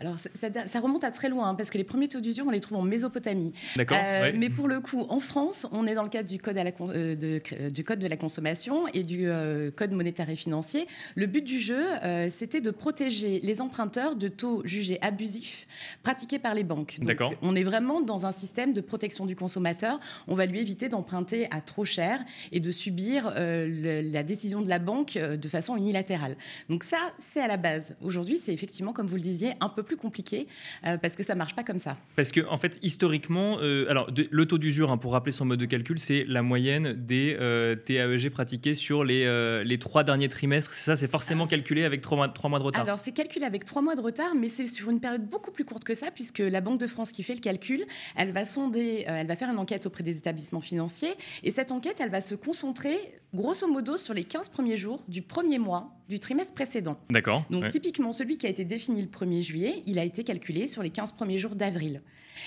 Alors, 0.00 0.16
ça, 0.18 0.80
remonte 0.80 1.04
à 1.04 1.10
très 1.10 1.28
loin, 1.28 1.50
hein, 1.50 1.54
parce 1.54 1.70
que 1.70 1.78
les 1.78 1.84
premiers 1.84 2.08
taux 2.08 2.20
d'usure, 2.20 2.44
on 2.46 2.50
les 2.50 2.60
trouve 2.60 2.78
en 2.78 2.82
Mésopotamie. 2.82 3.52
D'accord. 3.76 3.96
Euh, 4.00 4.32
mais 4.34 4.50
pour 4.50 4.66
le 4.66 4.80
coup, 4.80 5.06
en 5.08 5.20
France, 5.20 5.68
on 5.70 5.86
est 5.86 5.94
dans 5.94 6.02
le 6.02 6.08
cadre 6.08 6.28
du 6.28 6.38
code, 6.38 6.58
euh, 6.58 7.14
de, 7.14 7.70
du 7.70 7.84
code 7.84 8.00
de 8.00 8.08
la 8.08 8.16
consommation 8.16 8.88
et 8.88 9.04
du 9.04 9.28
euh, 9.28 9.70
code 9.70 9.92
monétaire 9.92 10.28
et 10.30 10.36
financier. 10.36 10.88
Le 11.14 11.26
but 11.26 11.42
du 11.42 11.58
jeu, 11.58 11.82
c'était 12.30 12.60
de 12.60 12.70
protéger 12.70 13.40
les 13.42 13.60
emprunteurs 13.60 14.16
de 14.16 14.28
taux 14.28 14.62
jugés 14.64 14.98
abusifs 15.00 15.66
pratiqués 16.02 16.38
par 16.38 16.54
les 16.54 16.64
banques. 16.64 16.98
D'accord. 17.00 17.32
On 17.42 17.54
est 17.54 17.62
vraiment 17.62 18.00
dans 18.00 18.26
un 18.26 18.32
système 18.32 18.72
de 18.72 18.80
protection 18.80 19.26
du 19.26 19.36
consommateur. 19.36 20.00
On 20.26 20.34
va 20.34 20.46
lui 20.46 20.58
éviter 20.58 20.88
d'emprunter 20.88 21.46
à 21.50 21.60
trop 21.60 21.84
cher 21.84 22.18
et 22.52 22.60
de 22.60 22.70
subir 22.70 23.32
la 23.36 24.22
décision 24.22 24.60
de 24.60 24.68
la 24.68 24.78
banque 24.78 25.14
de 25.16 25.48
façon 25.48 25.76
unilatérale. 25.76 26.36
Donc 26.68 26.84
ça, 26.84 26.98
c'est 27.18 27.40
à 27.40 27.48
la 27.48 27.56
base. 27.56 27.96
Aujourd'hui, 28.02 28.38
c'est 28.38 28.52
effectivement, 28.52 28.92
comme 28.92 29.06
vous 29.06 29.16
le 29.16 29.22
disiez, 29.22 29.52
un 29.60 29.68
peu 29.74 29.82
plus 29.82 29.96
compliqué 29.96 30.46
euh, 30.86 30.96
parce 30.96 31.16
que 31.16 31.22
ça 31.22 31.34
marche 31.34 31.54
pas 31.54 31.64
comme 31.64 31.78
ça. 31.78 31.96
Parce 32.16 32.32
que 32.32 32.40
en 32.48 32.58
fait, 32.58 32.78
historiquement, 32.82 33.58
euh, 33.60 33.86
alors 33.90 34.08
le 34.10 34.46
taux 34.46 34.58
d'usure, 34.58 34.90
hein, 34.90 34.98
pour 34.98 35.12
rappeler 35.12 35.32
son 35.32 35.44
mode 35.44 35.60
de 35.60 35.66
calcul, 35.66 35.98
c'est 35.98 36.24
la 36.26 36.42
moyenne 36.42 36.94
des 36.94 37.36
euh, 37.38 37.76
TAEG 37.76 38.30
pratiqués 38.30 38.74
sur 38.74 39.04
les, 39.04 39.24
les 39.64 39.78
trois 39.78 40.04
derniers 40.04 40.28
trimestres. 40.28 40.72
Ça, 40.72 40.96
c'est 40.96 41.08
forcément 41.08 41.46
calculé 41.46 41.84
avec 41.84 42.00
trois 42.00 42.16
mois, 42.16 42.28
trois 42.28 42.48
mois 42.48 42.58
de 42.58 42.64
retard. 42.64 42.82
Alors 42.82 42.98
c'est 42.98 43.12
calculé 43.12 43.44
avec 43.44 43.64
trois 43.64 43.82
mois 43.82 43.94
de 43.94 44.00
retard, 44.00 44.34
mais 44.34 44.48
c'est 44.48 44.66
sur 44.66 44.90
une 44.90 45.00
période 45.00 45.28
beaucoup 45.28 45.50
plus 45.50 45.64
courte 45.64 45.84
que 45.84 45.94
ça, 45.94 46.10
puisque 46.10 46.38
la 46.38 46.60
Banque 46.60 46.80
de 46.80 46.86
France 46.86 47.12
qui 47.12 47.22
fait 47.22 47.34
le 47.34 47.40
calcul, 47.40 47.84
elle 48.16 48.32
va 48.32 48.44
sonder, 48.44 49.04
elle 49.06 49.26
va 49.26 49.36
faire 49.36 49.50
une 49.50 49.58
enquête 49.58 49.86
auprès 49.86 50.02
des 50.02 50.16
établissements 50.16 50.60
financiers, 50.60 51.14
et 51.42 51.50
cette 51.50 51.72
enquête, 51.72 51.96
elle 52.00 52.10
va 52.10 52.20
se 52.20 52.34
concentrer 52.34 52.96
grosso 53.34 53.66
modo 53.66 53.96
sur 53.96 54.14
les 54.14 54.24
15 54.24 54.48
premiers 54.48 54.76
jours 54.76 55.02
du 55.08 55.20
premier 55.20 55.58
mois 55.58 55.92
du 56.08 56.18
trimestre 56.18 56.52
précédent. 56.54 56.98
D'accord. 57.10 57.44
Donc 57.50 57.68
typiquement, 57.68 58.12
celui 58.12 58.36
qui 58.36 58.46
a 58.46 58.50
été 58.50 58.64
défini 58.64 59.00
le 59.02 59.08
1er 59.08 59.40
juillet, 59.40 59.82
il 59.86 59.98
a 59.98 60.04
été 60.04 60.24
calculé 60.24 60.66
sur 60.66 60.82
les 60.82 60.90
15 60.90 61.12
premiers 61.12 61.38
jours 61.38 61.54
d'avril. 61.54 62.02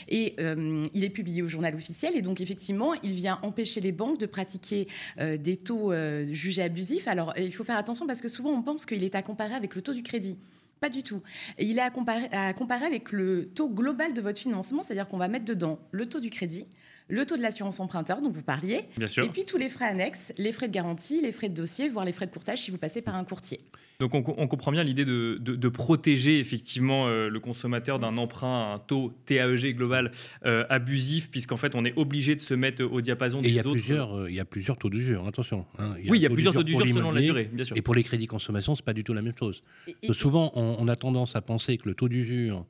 Et 0.08 0.36
euh, 0.40 0.84
il 0.94 1.04
est 1.04 1.10
publié 1.10 1.42
au 1.42 1.50
journal 1.50 1.74
officiel. 1.76 2.16
Et 2.16 2.22
donc, 2.22 2.42
effectivement, 2.42 2.94
il 3.04 3.12
vient 3.12 3.40
empêcher 3.42 3.82
les 3.82 3.92
banques 3.92 4.20
de 4.20 4.26
pratiquer 4.26 4.88
euh, 5.20 5.38
des 5.38 5.58
taux 5.58 5.92
euh, 5.92 6.28
jugés 6.32 6.62
abusifs. 6.62 7.08
Alors, 7.08 7.34
il 7.38 7.54
faut 7.54 7.64
faire 7.64 7.78
attention 7.78 8.06
parce 8.06 8.22
que 8.22 8.28
souvent, 8.28 8.52
on 8.52 8.62
pense 8.62 8.86
qu'il 8.86 9.04
est 9.04 9.16
à 9.16 9.22
comparer 9.22 9.54
avec 9.54 9.76
le 9.76 9.82
taux 9.82 9.94
du 9.94 10.04
crédit. 10.04 10.38
Pas 10.80 10.90
du 10.90 11.02
tout. 11.02 11.24
Il 11.58 11.80
est 11.80 11.82
à 11.82 11.90
comparer, 11.90 12.28
à 12.32 12.54
comparer 12.54 12.86
avec 12.86 13.12
le 13.12 13.46
taux 13.46 13.70
global 13.70 14.14
de 14.14 14.22
votre 14.22 14.40
financement, 14.40 14.84
c'est-à-dire 14.84 15.08
qu'on 15.08 15.18
va 15.18 15.28
mettre 15.28 15.46
dedans 15.46 15.80
le 15.92 16.08
taux 16.08 16.20
du 16.20 16.30
crédit, 16.30 16.68
le 17.10 17.26
taux 17.26 17.38
de 17.38 17.42
l'assurance 17.42 17.80
emprunteur 17.80 18.22
dont 18.22 18.30
vous 18.30 18.42
parliez, 18.42 18.82
et 19.00 19.30
puis 19.30 19.46
tous 19.46 19.58
les 19.58 19.70
frais 19.70 19.86
annexes, 19.86 20.34
les 20.38 20.52
frais 20.52 20.68
de 20.68 20.74
garantie, 20.74 21.22
les 21.22 21.32
frais 21.32 21.50
de 21.50 21.56
dossier, 21.56 21.90
voire 21.90 22.06
les 22.06 22.12
frais 22.12 22.26
de 22.26 22.32
courtage 22.32 22.60
si 22.60 22.72
vous 22.72 22.78
passez 22.78 23.02
par 23.02 23.16
un 23.16 23.24
courtier. 23.24 23.60
Donc 24.00 24.14
on, 24.14 24.22
comprend 24.48 24.72
bien 24.72 24.84
l'idée 24.84 25.06
de, 25.06 25.70
protéger 25.70 26.40
effectivement 26.40 27.08
euh, 27.08 27.30
le 27.30 27.40
consommateur 27.40 27.98
d'un 27.98 28.18
emprunt 28.18 28.72
à 28.72 28.76
un 28.76 28.80
taux 28.80 29.12
TAEG 29.26 29.76
global 29.76 30.12
euh, 30.46 30.66
abusif, 30.70 31.32
puisqu'en 31.32 31.58
fait 31.58 31.74
on 31.76 31.84
est 31.84 31.98
obligé 31.98 32.36
de 32.36 32.40
se 32.40 32.54
mettre 32.54 32.84
au 32.84 33.02
diapason 33.02 33.42
des 33.42 33.50
et 33.50 33.52
y 33.54 33.60
a 33.60 33.62
autres. 33.62 33.72
Plusieurs, 33.72 34.16
euh, 34.16 34.30
il 34.30 34.36
y 34.36 34.40
a 34.40 34.46
plusieurs 34.46 34.78
taux 34.78 34.92
d'usure, 34.92 35.26
attention. 35.26 35.66
Hein. 35.80 35.96
oui, 36.10 36.20
il 36.20 36.22
y 36.22 36.28
a 36.28 36.30
plusieurs 36.30 36.54
taux 36.54 36.64
d'usure 36.64 36.88
selon 36.88 37.12
la 37.12 37.22
durée, 37.22 37.50
bien 37.52 37.66
sûr. 37.66 37.76
Et 37.76 37.82
pour 37.82 37.96
les 37.96 38.04
crédits 38.04 38.28
consommation, 38.28 38.76
c'est 38.76 38.86
pas 38.86 38.94
du 38.94 39.04
tout 39.04 39.14
la 39.14 39.24
même 39.24 39.38
chose. 39.38 39.64
souvent, 40.12 40.52
on, 40.56 40.88
a 40.88 40.96
tendance 40.96 41.36
à 41.36 41.42
penser 41.42 41.78
que 41.78 41.90
le 41.90 41.96
taux 41.96 42.08
d'usure 42.08 42.66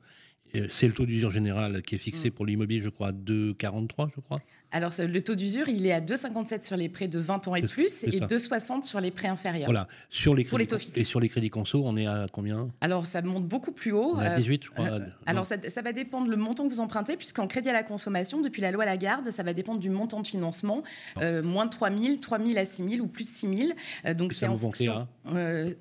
c'est 0.68 0.86
le 0.86 0.92
taux 0.92 1.06
d'usure 1.06 1.30
général 1.30 1.82
qui 1.82 1.94
est 1.94 1.98
fixé 1.98 2.28
mm. 2.28 2.32
pour 2.32 2.46
l'immobilier, 2.46 2.80
je 2.80 2.88
crois, 2.88 3.08
à 3.08 3.12
2,43, 3.12 4.10
je 4.14 4.20
crois. 4.20 4.40
Alors, 4.70 4.92
le 4.98 5.20
taux 5.22 5.34
d'usure, 5.34 5.68
il 5.68 5.86
est 5.86 5.92
à 5.92 6.00
2,57 6.00 6.62
sur 6.62 6.76
les 6.76 6.90
prêts 6.90 7.08
de 7.08 7.18
20 7.18 7.48
ans 7.48 7.54
et 7.54 7.62
plus 7.62 8.04
et 8.04 8.20
2,60 8.20 8.82
sur 8.82 9.00
les 9.00 9.10
prêts 9.10 9.28
inférieurs. 9.28 9.70
Voilà. 9.70 9.88
Sur 10.10 10.34
les 10.34 10.44
crédits, 10.44 10.92
Et 10.94 11.04
sur 11.04 11.20
les 11.20 11.30
crédits 11.30 11.48
conso, 11.48 11.82
on 11.84 11.96
est 11.96 12.06
à 12.06 12.26
combien? 12.30 12.68
Alors, 12.82 13.06
ça 13.06 13.22
monte 13.22 13.46
beaucoup 13.46 13.72
plus 13.72 13.92
haut. 13.92 14.12
On 14.16 14.20
est 14.20 14.26
à 14.26 14.36
18, 14.36 14.64
je 14.64 14.70
crois. 14.70 14.84
Euh, 14.84 15.00
alors, 15.24 15.46
ça, 15.46 15.82
va 15.82 15.92
dépendre 15.92 16.28
le 16.28 16.36
montant 16.36 16.68
que 16.68 16.72
vous 16.72 16.80
empruntez, 16.80 17.16
puisqu'en 17.16 17.46
crédit 17.46 17.70
à 17.70 17.72
la 17.72 17.82
consommation, 17.82 18.42
depuis 18.42 18.60
la 18.60 18.70
loi 18.70 18.84
Lagarde, 18.84 19.30
ça 19.30 19.42
va 19.42 19.54
dépendre 19.54 19.80
du 19.80 19.88
montant 19.88 20.20
de 20.20 20.26
financement. 20.26 20.82
Euh, 21.16 21.42
moins 21.42 21.64
de 21.64 21.70
3 21.70 21.96
000, 21.96 22.16
3 22.16 22.38
000 22.38 22.58
à 22.58 22.64
6 22.66 22.88
000 22.90 23.02
ou 23.02 23.06
plus 23.06 23.24
de 23.24 23.28
6 23.28 23.56
000. 23.56 23.70
Euh, 24.04 24.12
donc, 24.12 24.34
c'est 24.34 24.46
en 24.46 24.58
fonction. 24.58 25.08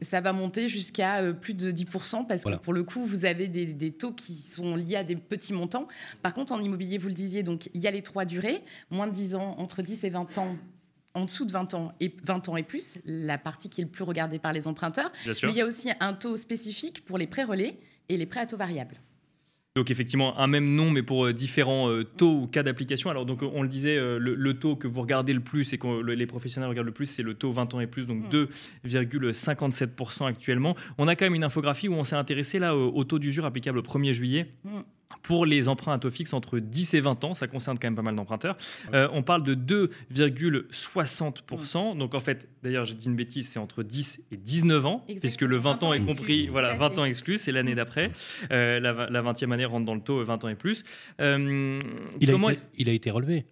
ça 0.01 0.21
va 0.21 0.31
monter 0.31 0.69
jusqu'à 0.69 1.33
plus 1.33 1.55
de 1.55 1.71
10 1.71 1.85
parce 2.27 2.45
que 2.45 2.55
pour 2.57 2.73
le 2.73 2.83
coup, 2.83 3.05
vous 3.05 3.25
avez 3.25 3.49
des, 3.49 3.65
des, 3.65 3.91
taux 3.91 4.13
qui 4.13 4.33
sont 4.35 4.75
liés 4.75 4.95
à 4.95 5.03
des 5.03 5.15
petits 5.15 5.53
montants. 5.53 5.87
Par 6.21 6.33
contre, 6.33 6.53
en 6.53 6.61
immobilier, 6.61 6.97
vous 6.97 7.07
le 7.09 7.13
disiez, 7.13 7.43
donc 7.43 7.69
il 7.73 7.81
y 7.81 7.87
a 7.87 7.91
les 7.91 8.01
trois 8.01 8.25
durées, 8.25 8.63
moins 8.89 9.07
de 9.07 9.13
10 9.13 9.35
ans 9.35 9.55
entre 9.57 9.81
10 9.81 10.03
et 10.03 10.09
20 10.09 10.37
ans 10.37 10.55
en 11.13 11.25
dessous 11.25 11.45
de 11.45 11.51
20 11.51 11.73
ans 11.73 11.93
et 11.99 12.15
20 12.23 12.49
ans 12.49 12.57
et 12.57 12.63
plus, 12.63 12.99
la 13.05 13.37
partie 13.37 13.69
qui 13.69 13.81
est 13.81 13.83
le 13.83 13.89
plus 13.89 14.03
regardée 14.03 14.39
par 14.39 14.53
les 14.53 14.67
emprunteurs. 14.67 15.11
Mais 15.25 15.49
il 15.49 15.55
y 15.55 15.61
a 15.61 15.65
aussi 15.65 15.89
un 15.99 16.13
taux 16.13 16.37
spécifique 16.37 17.03
pour 17.05 17.17
les 17.17 17.27
prêts 17.27 17.43
relais 17.43 17.77
et 18.09 18.17
les 18.17 18.25
prêts 18.25 18.41
à 18.41 18.45
taux 18.45 18.57
variables. 18.57 18.95
Donc 19.75 19.91
effectivement, 19.91 20.39
un 20.39 20.47
même 20.47 20.73
nom, 20.73 20.89
mais 20.89 21.03
pour 21.03 21.25
euh, 21.25 21.33
différents 21.33 21.87
euh, 21.87 22.03
taux 22.03 22.33
ou 22.33 22.47
cas 22.47 22.63
d'application. 22.63 23.11
Alors 23.11 23.27
donc 23.27 23.43
on 23.43 23.61
le 23.61 23.67
disait, 23.67 23.95
euh, 23.95 24.17
le, 24.19 24.53
taux 24.55 24.75
que 24.75 24.87
vous 24.87 25.01
regardez 25.01 25.33
le 25.33 25.39
plus 25.39 25.71
et 25.71 25.77
que 25.77 26.03
les 26.03 26.25
professionnels 26.25 26.67
regardent 26.67 26.87
le 26.87 26.93
plus, 26.93 27.05
c'est 27.05 27.21
le 27.21 27.35
taux 27.35 27.51
20 27.51 27.75
ans 27.75 27.79
et 27.79 27.85
plus, 27.85 28.07
donc 28.07 28.23
2,57% 28.31 30.23
mm. 30.23 30.25
actuellement. 30.25 30.75
On 30.97 31.07
a 31.07 31.15
quand 31.15 31.25
même 31.25 31.35
une 31.35 31.43
infographie 31.43 31.87
où 31.87 31.93
on 31.93 32.03
s'est 32.03 32.15
intéressé 32.15 32.57
là 32.57 32.75
au, 32.75 33.03
taux 33.03 33.19
d'usure 33.19 33.45
applicable 33.45 33.77
au 33.77 33.83
1er 33.83 34.13
juillet. 34.13 34.51
Mm 34.63 34.79
pour 35.23 35.45
les 35.45 35.67
emprunts 35.67 35.91
à 35.93 35.99
taux 35.99 36.09
fixe 36.09 36.31
entre 36.33 36.59
10 36.59 36.93
et 36.93 37.01
20 37.01 37.25
ans, 37.25 37.33
ça 37.33 37.47
concerne 37.47 37.77
quand 37.77 37.87
même 37.87 37.95
pas 37.95 38.01
mal 38.01 38.15
d'emprunteurs, 38.15 38.57
euh, 38.93 39.09
on 39.11 39.23
parle 39.23 39.43
de 39.43 39.55
2,60%. 39.55 41.97
Donc 41.97 42.15
en 42.15 42.19
fait, 42.19 42.47
d'ailleurs 42.63 42.85
j'ai 42.85 42.93
dit 42.93 43.07
une 43.07 43.15
bêtise, 43.15 43.49
c'est 43.49 43.59
entre 43.59 43.83
10 43.83 44.21
et 44.31 44.37
19 44.37 44.85
ans, 44.85 45.05
puisque 45.19 45.41
le 45.41 45.57
20 45.57 45.83
ans 45.83 45.91
est 45.93 46.05
compris, 46.05 46.47
voilà, 46.47 46.75
20 46.75 46.99
ans 46.99 47.05
exclus, 47.05 47.37
c'est 47.37 47.51
l'année 47.51 47.75
d'après. 47.75 48.11
Euh, 48.51 48.79
la, 48.79 49.21
20e 49.21 49.51
année 49.51 49.65
rentre 49.65 49.85
dans 49.85 49.95
le 49.95 50.01
taux 50.01 50.23
20 50.23 50.45
ans 50.45 50.49
et 50.49 50.55
plus. 50.55 50.83
Euh, 51.19 51.79
il, 52.21 52.31
a 52.31 52.33
été, 52.33 52.59
il 52.77 52.89
a 52.89 52.93
été 52.93 53.11
relevé. 53.11 53.45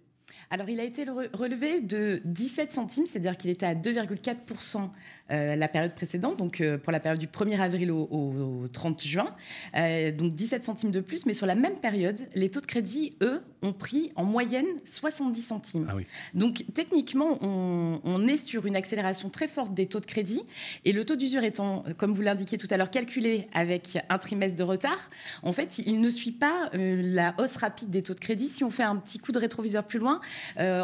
Alors, 0.50 0.68
il 0.68 0.78
a 0.78 0.84
été 0.84 1.04
relevé 1.32 1.80
de 1.80 2.20
17 2.24 2.70
centimes, 2.70 3.06
c'est-à-dire 3.06 3.36
qu'il 3.36 3.50
était 3.50 3.66
à 3.66 3.74
2,4% 3.74 4.90
euh, 5.25 5.25
la 5.30 5.68
période 5.68 5.94
précédente, 5.94 6.36
donc 6.36 6.60
euh, 6.60 6.78
pour 6.78 6.92
la 6.92 7.00
période 7.00 7.18
du 7.18 7.26
1er 7.26 7.60
avril 7.60 7.90
au, 7.90 8.64
30 8.72 9.02
juin. 9.02 9.34
Euh, 9.76 10.12
donc 10.12 10.34
17 10.34 10.64
centimes 10.64 10.90
de 10.90 11.00
plus, 11.00 11.26
mais 11.26 11.34
sur 11.34 11.46
la 11.46 11.54
même 11.54 11.76
période, 11.76 12.18
les 12.34 12.50
taux 12.50 12.60
de 12.60 12.66
crédit, 12.66 13.16
eux, 13.22 13.42
ont 13.62 13.72
pris 13.72 14.12
en 14.16 14.24
moyenne 14.24 14.66
70 14.84 15.42
centimes. 15.42 15.86
Ah 15.90 15.96
donc 16.34 16.64
techniquement, 16.74 17.38
on, 17.42 18.26
est 18.26 18.36
sur 18.36 18.66
une 18.66 18.76
accélération 18.76 19.28
très 19.28 19.48
forte 19.48 19.74
des 19.74 19.86
taux 19.86 20.00
de 20.00 20.06
crédit, 20.06 20.42
et 20.84 20.92
le 20.92 21.04
taux 21.04 21.16
d'usure 21.16 21.44
étant, 21.44 21.84
comme 21.98 22.12
vous 22.12 22.22
l'indiquiez 22.22 22.58
tout 22.58 22.66
à 22.70 22.76
l'heure, 22.76 22.90
calculé 22.90 23.48
avec 23.52 23.98
un 24.08 24.18
trimestre 24.18 24.58
de 24.58 24.64
retard, 24.64 25.10
en 25.42 25.52
fait, 25.52 25.78
il 25.78 26.00
ne 26.00 26.10
suit 26.10 26.32
pas 26.32 26.70
la 26.72 27.34
hausse 27.38 27.56
rapide 27.56 27.90
des 27.90 28.02
taux 28.02 28.14
de 28.14 28.20
crédit. 28.20 28.48
Si 28.48 28.64
on 28.64 28.70
fait 28.70 28.82
un 28.82 28.96
petit 28.96 29.18
coup 29.18 29.32
de 29.32 29.38
rétroviseur 29.38 29.84
plus 29.84 29.98
loin, 29.98 30.20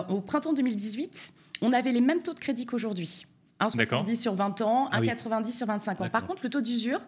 au 0.09 0.21
printemps 0.21 0.53
2018, 0.53 1.33
on 1.63 1.73
avait 1.73 1.93
les 1.93 2.01
mêmes 2.01 2.23
taux 2.23 2.35
de 2.35 2.41
crédit 2.41 2.67
qu'aujourd'hui. 2.67 3.27
1,70 3.69 4.17
sur 4.17 4.35
20 4.35 4.61
ans, 4.63 4.89
1,90 4.91 5.43
ah 5.47 5.47
sur 5.47 5.67
25 5.67 6.01
ans. 6.01 6.09
Par 6.11 6.27
contre, 6.27 6.43
le 6.45 6.51
taux 6.51 6.61
d'usure, 6.61 7.01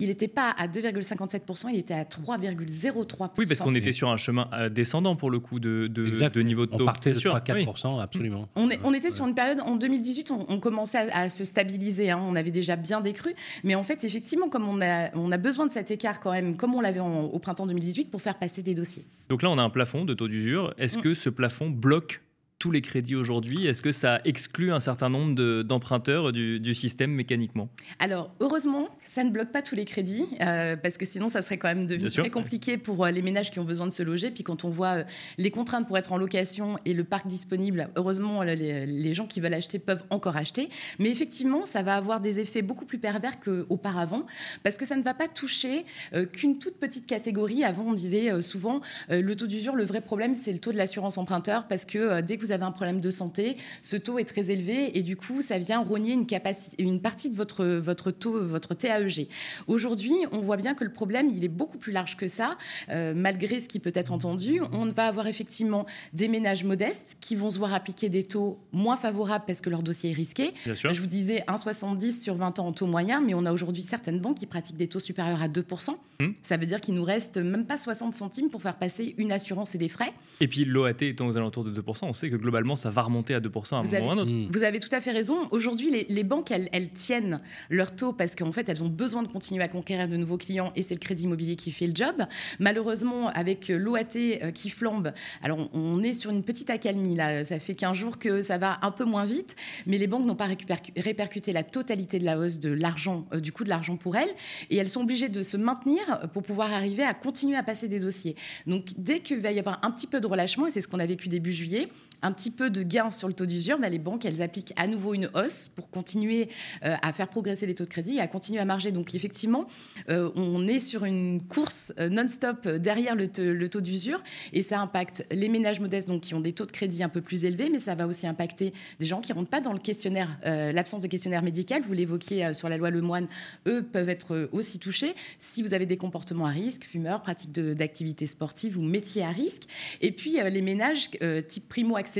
il 0.00 0.08
n'était 0.08 0.28
pas 0.28 0.50
à 0.50 0.66
2,57%, 0.66 1.68
il 1.72 1.78
était 1.78 1.94
à 1.94 2.02
3,03%. 2.02 3.30
Oui, 3.38 3.46
parce 3.46 3.60
qu'on 3.60 3.74
était 3.74 3.92
sur 3.92 4.08
un 4.08 4.16
chemin 4.16 4.48
euh, 4.52 4.68
descendant 4.68 5.14
pour 5.14 5.30
le 5.30 5.38
coup 5.38 5.60
de, 5.60 5.86
de, 5.86 6.42
niveau 6.42 6.66
de 6.66 6.72
taux. 6.72 6.82
On 6.82 6.86
partait 6.86 7.12
de 7.12 7.20
3-4%, 7.20 8.00
absolument. 8.00 8.48
On, 8.56 8.68
on 8.82 8.92
était 8.92 9.12
sur 9.12 9.26
une 9.26 9.34
période, 9.34 9.60
en 9.60 9.76
2018, 9.76 10.32
on, 10.48 10.58
commençait 10.58 11.10
à, 11.12 11.28
se 11.28 11.44
stabiliser, 11.44 12.10
hein. 12.10 12.20
on 12.26 12.34
avait 12.34 12.50
déjà 12.50 12.74
bien 12.74 13.00
décru, 13.00 13.34
mais 13.62 13.76
en 13.76 13.84
fait, 13.84 14.02
effectivement, 14.02 14.48
comme 14.48 14.68
on 14.68 14.80
a, 14.80 15.14
on 15.14 15.30
a 15.30 15.38
besoin 15.38 15.66
de 15.66 15.72
cet 15.72 15.90
écart 15.90 16.18
quand 16.20 16.32
même, 16.32 16.56
comme 16.56 16.74
on 16.74 16.80
l'avait 16.80 17.00
au 17.00 17.38
printemps 17.38 17.66
2018, 17.66 18.10
pour 18.10 18.20
faire 18.20 18.36
passer 18.36 18.62
des 18.62 18.74
dossiers. 18.74 19.04
Donc 19.28 19.42
là, 19.42 19.50
on 19.50 19.58
a 19.58 19.62
un 19.62 19.70
plafond 19.70 20.04
de 20.04 20.14
taux 20.14 20.28
d'usure. 20.28 20.74
Est-ce 20.76 20.98
mm. 20.98 21.02
que 21.02 21.14
ce 21.14 21.30
plafond 21.30 21.70
bloque 21.70 22.20
tous 22.64 22.70
les 22.70 22.80
crédits 22.80 23.14
aujourd'hui 23.14 23.66
Est-ce 23.66 23.82
que 23.82 23.92
ça 23.92 24.22
exclut 24.24 24.72
un 24.72 24.80
certain 24.80 25.10
nombre 25.10 25.62
d'emprunteurs 25.64 26.32
du, 26.32 26.74
système 26.74 27.10
mécaniquement? 27.10 27.68
Alors, 27.98 28.34
heureusement, 28.40 28.88
ça 29.04 29.22
ne 29.22 29.28
bloque 29.28 29.52
pas 29.52 29.60
tous 29.60 29.74
les 29.74 29.84
crédits, 29.84 30.24
euh, 30.40 30.74
parce 30.74 30.96
que 30.96 31.04
sinon, 31.04 31.28
ça 31.28 31.42
serait 31.42 31.58
quand 31.58 31.68
même 31.68 31.84
devenu 31.84 32.08
très 32.08 32.30
compliqué 32.30 32.78
pour 32.78 33.04
euh, 33.04 33.10
les 33.10 33.20
ménages 33.20 33.50
qui 33.50 33.58
ont 33.58 33.64
besoin 33.64 33.86
de 33.86 33.92
se 33.92 34.02
loger. 34.02 34.30
Puis 34.30 34.44
quand 34.44 34.64
on 34.64 34.70
voit 34.70 35.00
euh, 35.00 35.04
les 35.36 35.50
contraintes 35.50 35.86
pour 35.86 35.98
être 35.98 36.12
en 36.12 36.16
location 36.16 36.78
et 36.86 36.94
le 36.94 37.04
parc 37.04 37.26
disponible, 37.26 37.90
heureusement, 37.96 38.42
les, 38.42 39.12
gens 39.12 39.26
qui 39.26 39.42
veulent 39.42 39.52
acheter 39.52 39.78
peuvent 39.78 40.04
encore 40.08 40.38
acheter. 40.38 40.70
Mais 40.98 41.10
effectivement, 41.10 41.66
ça 41.66 41.82
va 41.82 41.96
avoir 41.96 42.20
des 42.20 42.40
effets 42.40 42.62
beaucoup 42.62 42.86
plus 42.86 42.98
pervers 42.98 43.40
qu'auparavant, 43.40 44.24
parce 44.62 44.78
que 44.78 44.86
ça 44.86 44.96
ne 44.96 45.02
va 45.02 45.12
pas 45.12 45.28
toucher 45.28 45.84
qu'une 46.32 46.58
toute 46.58 46.78
petite 46.78 47.06
catégorie. 47.06 47.62
Avant, 47.62 47.84
on 47.88 47.92
disait 47.92 48.40
souvent, 48.40 48.80
le 49.10 49.34
taux 49.34 49.46
d'usure, 49.46 49.76
le 49.76 49.84
vrai 49.84 50.00
problème, 50.00 50.34
c'est 50.34 50.52
le 50.52 50.60
taux 50.60 50.72
de 50.72 50.78
l'assurance 50.78 51.18
emprunteur, 51.18 51.68
parce 51.68 51.84
que 51.84 52.22
dès 52.22 52.38
que 52.38 52.42
vous 52.42 52.53
avez 52.54 52.64
un 52.64 52.72
problème 52.72 53.00
de 53.00 53.10
santé, 53.10 53.56
ce 53.82 53.96
taux 53.96 54.18
est 54.18 54.24
très 54.24 54.50
élevé 54.50 54.96
et 54.98 55.02
du 55.02 55.16
coup, 55.16 55.42
ça 55.42 55.58
vient 55.58 55.80
rogner 55.80 56.12
une, 56.12 56.26
capacité, 56.26 56.82
une 56.82 57.00
partie 57.00 57.30
de 57.30 57.36
votre, 57.36 57.64
votre 57.64 58.10
taux, 58.10 58.44
votre 58.46 58.74
TAEG. 58.74 59.28
Aujourd'hui, 59.66 60.14
on 60.32 60.38
voit 60.38 60.56
bien 60.56 60.74
que 60.74 60.84
le 60.84 60.92
problème, 60.92 61.28
il 61.30 61.44
est 61.44 61.48
beaucoup 61.48 61.78
plus 61.78 61.92
large 61.92 62.16
que 62.16 62.28
ça, 62.28 62.56
euh, 62.88 63.12
malgré 63.14 63.60
ce 63.60 63.68
qui 63.68 63.78
peut 63.78 63.92
être 63.94 64.12
entendu. 64.12 64.60
On 64.72 64.86
va 64.86 65.06
avoir 65.06 65.26
effectivement 65.26 65.86
des 66.12 66.28
ménages 66.28 66.64
modestes 66.64 67.16
qui 67.20 67.36
vont 67.36 67.50
se 67.50 67.58
voir 67.58 67.74
appliquer 67.74 68.08
des 68.08 68.22
taux 68.22 68.58
moins 68.72 68.96
favorables 68.96 69.44
parce 69.46 69.60
que 69.60 69.70
leur 69.70 69.82
dossier 69.82 70.10
est 70.10 70.14
risqué. 70.14 70.52
Je 70.66 71.00
vous 71.00 71.06
disais 71.06 71.44
1,70 71.48 72.22
sur 72.22 72.36
20 72.36 72.58
ans 72.58 72.68
en 72.68 72.72
taux 72.72 72.86
moyen, 72.86 73.20
mais 73.20 73.34
on 73.34 73.44
a 73.44 73.52
aujourd'hui 73.52 73.82
certaines 73.82 74.20
banques 74.20 74.38
qui 74.38 74.46
pratiquent 74.46 74.76
des 74.76 74.88
taux 74.88 75.00
supérieurs 75.00 75.42
à 75.42 75.48
2%. 75.48 75.96
Hmm. 76.20 76.28
Ça 76.42 76.56
veut 76.56 76.66
dire 76.66 76.80
qu'il 76.80 76.94
nous 76.94 77.04
reste 77.04 77.38
même 77.38 77.66
pas 77.66 77.76
60 77.76 78.14
centimes 78.14 78.48
pour 78.48 78.62
faire 78.62 78.76
passer 78.76 79.14
une 79.18 79.32
assurance 79.32 79.74
et 79.74 79.78
des 79.78 79.88
frais. 79.88 80.12
Et 80.40 80.48
puis 80.48 80.64
l'OAT 80.64 80.90
étant 81.00 81.26
aux 81.26 81.36
alentours 81.36 81.64
de 81.64 81.72
2%, 81.72 81.98
on 82.02 82.12
sait 82.12 82.30
que 82.30 82.36
globalement, 82.44 82.76
ça 82.76 82.90
va 82.90 83.02
remonter 83.02 83.34
à 83.34 83.40
2% 83.40 83.74
à 83.74 83.78
un 83.78 83.80
vous 83.80 83.94
moment 83.96 84.12
un 84.12 84.18
autre. 84.18 84.30
Vous 84.50 84.62
avez 84.62 84.78
tout 84.78 84.90
à 84.92 85.00
fait 85.00 85.10
raison. 85.10 85.48
Aujourd'hui, 85.50 86.04
les, 86.08 86.24
banques, 86.24 86.50
elles, 86.50 86.68
elles, 86.72 86.90
tiennent 86.90 87.40
leur 87.70 87.96
taux 87.96 88.12
parce 88.12 88.36
qu'en 88.36 88.52
fait, 88.52 88.68
elles 88.68 88.82
ont 88.82 88.88
besoin 88.88 89.22
de 89.22 89.28
continuer 89.28 89.64
à 89.64 89.68
conquérir 89.68 90.08
de 90.08 90.16
nouveaux 90.16 90.36
clients 90.36 90.72
et 90.76 90.82
c'est 90.82 90.94
le 90.94 91.00
crédit 91.00 91.24
immobilier 91.24 91.56
qui 91.56 91.72
fait 91.72 91.86
le 91.86 91.94
job. 91.94 92.22
Malheureusement, 92.60 93.28
avec 93.28 93.68
l'OAT 93.68 94.16
euh, 94.16 94.50
qui 94.50 94.70
flambe, 94.70 95.12
alors 95.42 95.70
on 95.72 96.02
est 96.02 96.14
sur 96.14 96.30
une 96.30 96.44
petite 96.44 96.70
accalmie 96.70 97.16
là. 97.16 97.44
Ça 97.44 97.58
fait 97.58 97.74
15 97.74 97.96
jours 97.96 98.18
que 98.18 98.42
ça 98.42 98.58
va 98.58 98.78
un 98.82 98.90
peu 98.90 99.04
moins 99.04 99.24
vite, 99.24 99.56
mais 99.86 99.98
les 99.98 100.06
banques 100.06 100.26
n'ont 100.26 100.36
pas 100.36 100.48
répercuté 100.96 101.52
la 101.52 101.62
totalité 101.62 102.18
de 102.18 102.24
la 102.24 102.38
hausse 102.38 102.60
de 102.60 102.70
l'argent, 102.70 103.26
euh, 103.32 103.40
du 103.40 103.52
coût 103.52 103.64
de 103.64 103.70
l'argent 103.70 103.96
pour 103.96 104.16
elles, 104.16 104.32
et 104.70 104.76
elles 104.76 104.90
sont 104.90 105.00
obligées 105.00 105.30
de 105.30 105.42
se 105.42 105.56
maintenir 105.56 106.28
pour 106.32 106.42
pouvoir 106.42 106.72
arriver 106.72 107.02
à 107.02 107.14
continuer 107.14 107.56
à 107.56 107.62
passer 107.62 107.88
des 107.88 107.98
dossiers. 107.98 108.36
Donc 108.66 108.88
dès 108.98 109.20
qu'il 109.20 109.40
va 109.40 109.50
y 109.50 109.58
avoir 109.58 109.80
un 109.82 109.90
petit 109.90 110.06
peu 110.06 110.20
de 110.20 110.26
relâchement, 110.26 110.66
et 110.66 110.70
c'est 110.70 110.80
ce 110.80 110.88
qu'on 110.88 111.00
a 111.00 111.06
vécu 111.06 111.28
début 111.28 111.52
juillet, 111.52 111.88
un 112.24 112.32
petit 112.32 112.50
peu 112.50 112.70
de 112.70 112.82
gain 112.82 113.10
sur 113.10 113.28
le 113.28 113.34
taux 113.34 113.44
d'usure, 113.44 113.78
bah, 113.78 113.90
les 113.90 113.98
banques, 113.98 114.24
elles 114.24 114.40
appliquent 114.40 114.72
à 114.76 114.86
nouveau 114.86 115.12
une 115.12 115.30
hausse 115.34 115.68
pour 115.68 115.90
continuer 115.90 116.48
euh, 116.82 116.96
à 117.02 117.12
faire 117.12 117.28
progresser 117.28 117.66
les 117.66 117.74
taux 117.74 117.84
de 117.84 117.90
crédit 117.90 118.16
et 118.16 118.20
à 118.20 118.26
continuer 118.26 118.60
à 118.60 118.64
marger. 118.64 118.92
Donc 118.92 119.14
effectivement, 119.14 119.66
euh, 120.08 120.30
on 120.34 120.66
est 120.66 120.80
sur 120.80 121.04
une 121.04 121.42
course 121.42 121.92
euh, 121.98 122.08
non-stop 122.08 122.66
derrière 122.66 123.14
le, 123.14 123.28
taux 123.68 123.82
d'usure 123.82 124.22
et 124.54 124.62
ça 124.62 124.80
impacte 124.80 125.26
les 125.30 125.50
ménages 125.50 125.80
modestes 125.80 126.08
donc, 126.08 126.22
qui 126.22 126.34
ont 126.34 126.40
des 126.40 126.54
taux 126.54 126.64
de 126.64 126.72
crédit 126.72 127.02
un 127.02 127.10
peu 127.10 127.20
plus 127.20 127.44
élevés, 127.44 127.68
mais 127.70 127.78
ça 127.78 127.94
va 127.94 128.06
aussi 128.06 128.26
impacter 128.26 128.72
des 129.00 129.06
gens 129.06 129.20
qui 129.20 129.32
ne 129.32 129.36
rentrent 129.36 129.50
pas 129.50 129.60
dans 129.60 129.72
le 129.72 129.78
questionnaire, 129.78 130.38
l'absence 130.44 131.02
de 131.02 131.08
questionnaire 131.08 131.42
médical. 131.42 131.82
Vous 131.82 131.92
l'évoquiez 131.92 132.54
sur 132.54 132.68
la 132.68 132.78
loi 132.78 132.90
Lemoine, 132.90 133.26
eux 133.66 133.82
peuvent 133.82 134.08
être 134.08 134.48
aussi 134.52 134.78
touchés 134.78 135.14
si 135.38 135.62
vous 135.62 135.74
avez 135.74 135.86
des 135.86 135.96
comportements 135.96 136.46
à 136.46 136.50
risque, 136.50 136.84
fumeurs, 136.84 137.20
pratiques 137.20 137.52
d'activités 137.52 138.26
sportives 138.26 138.78
ou 138.78 138.82
métiers 138.82 139.22
à 139.22 139.30
risque. 139.30 139.64
Et 140.00 140.12
puis 140.12 140.38
les 140.42 140.62
ménages 140.62 141.10
type 141.48 141.68
primo-accès 141.68 142.13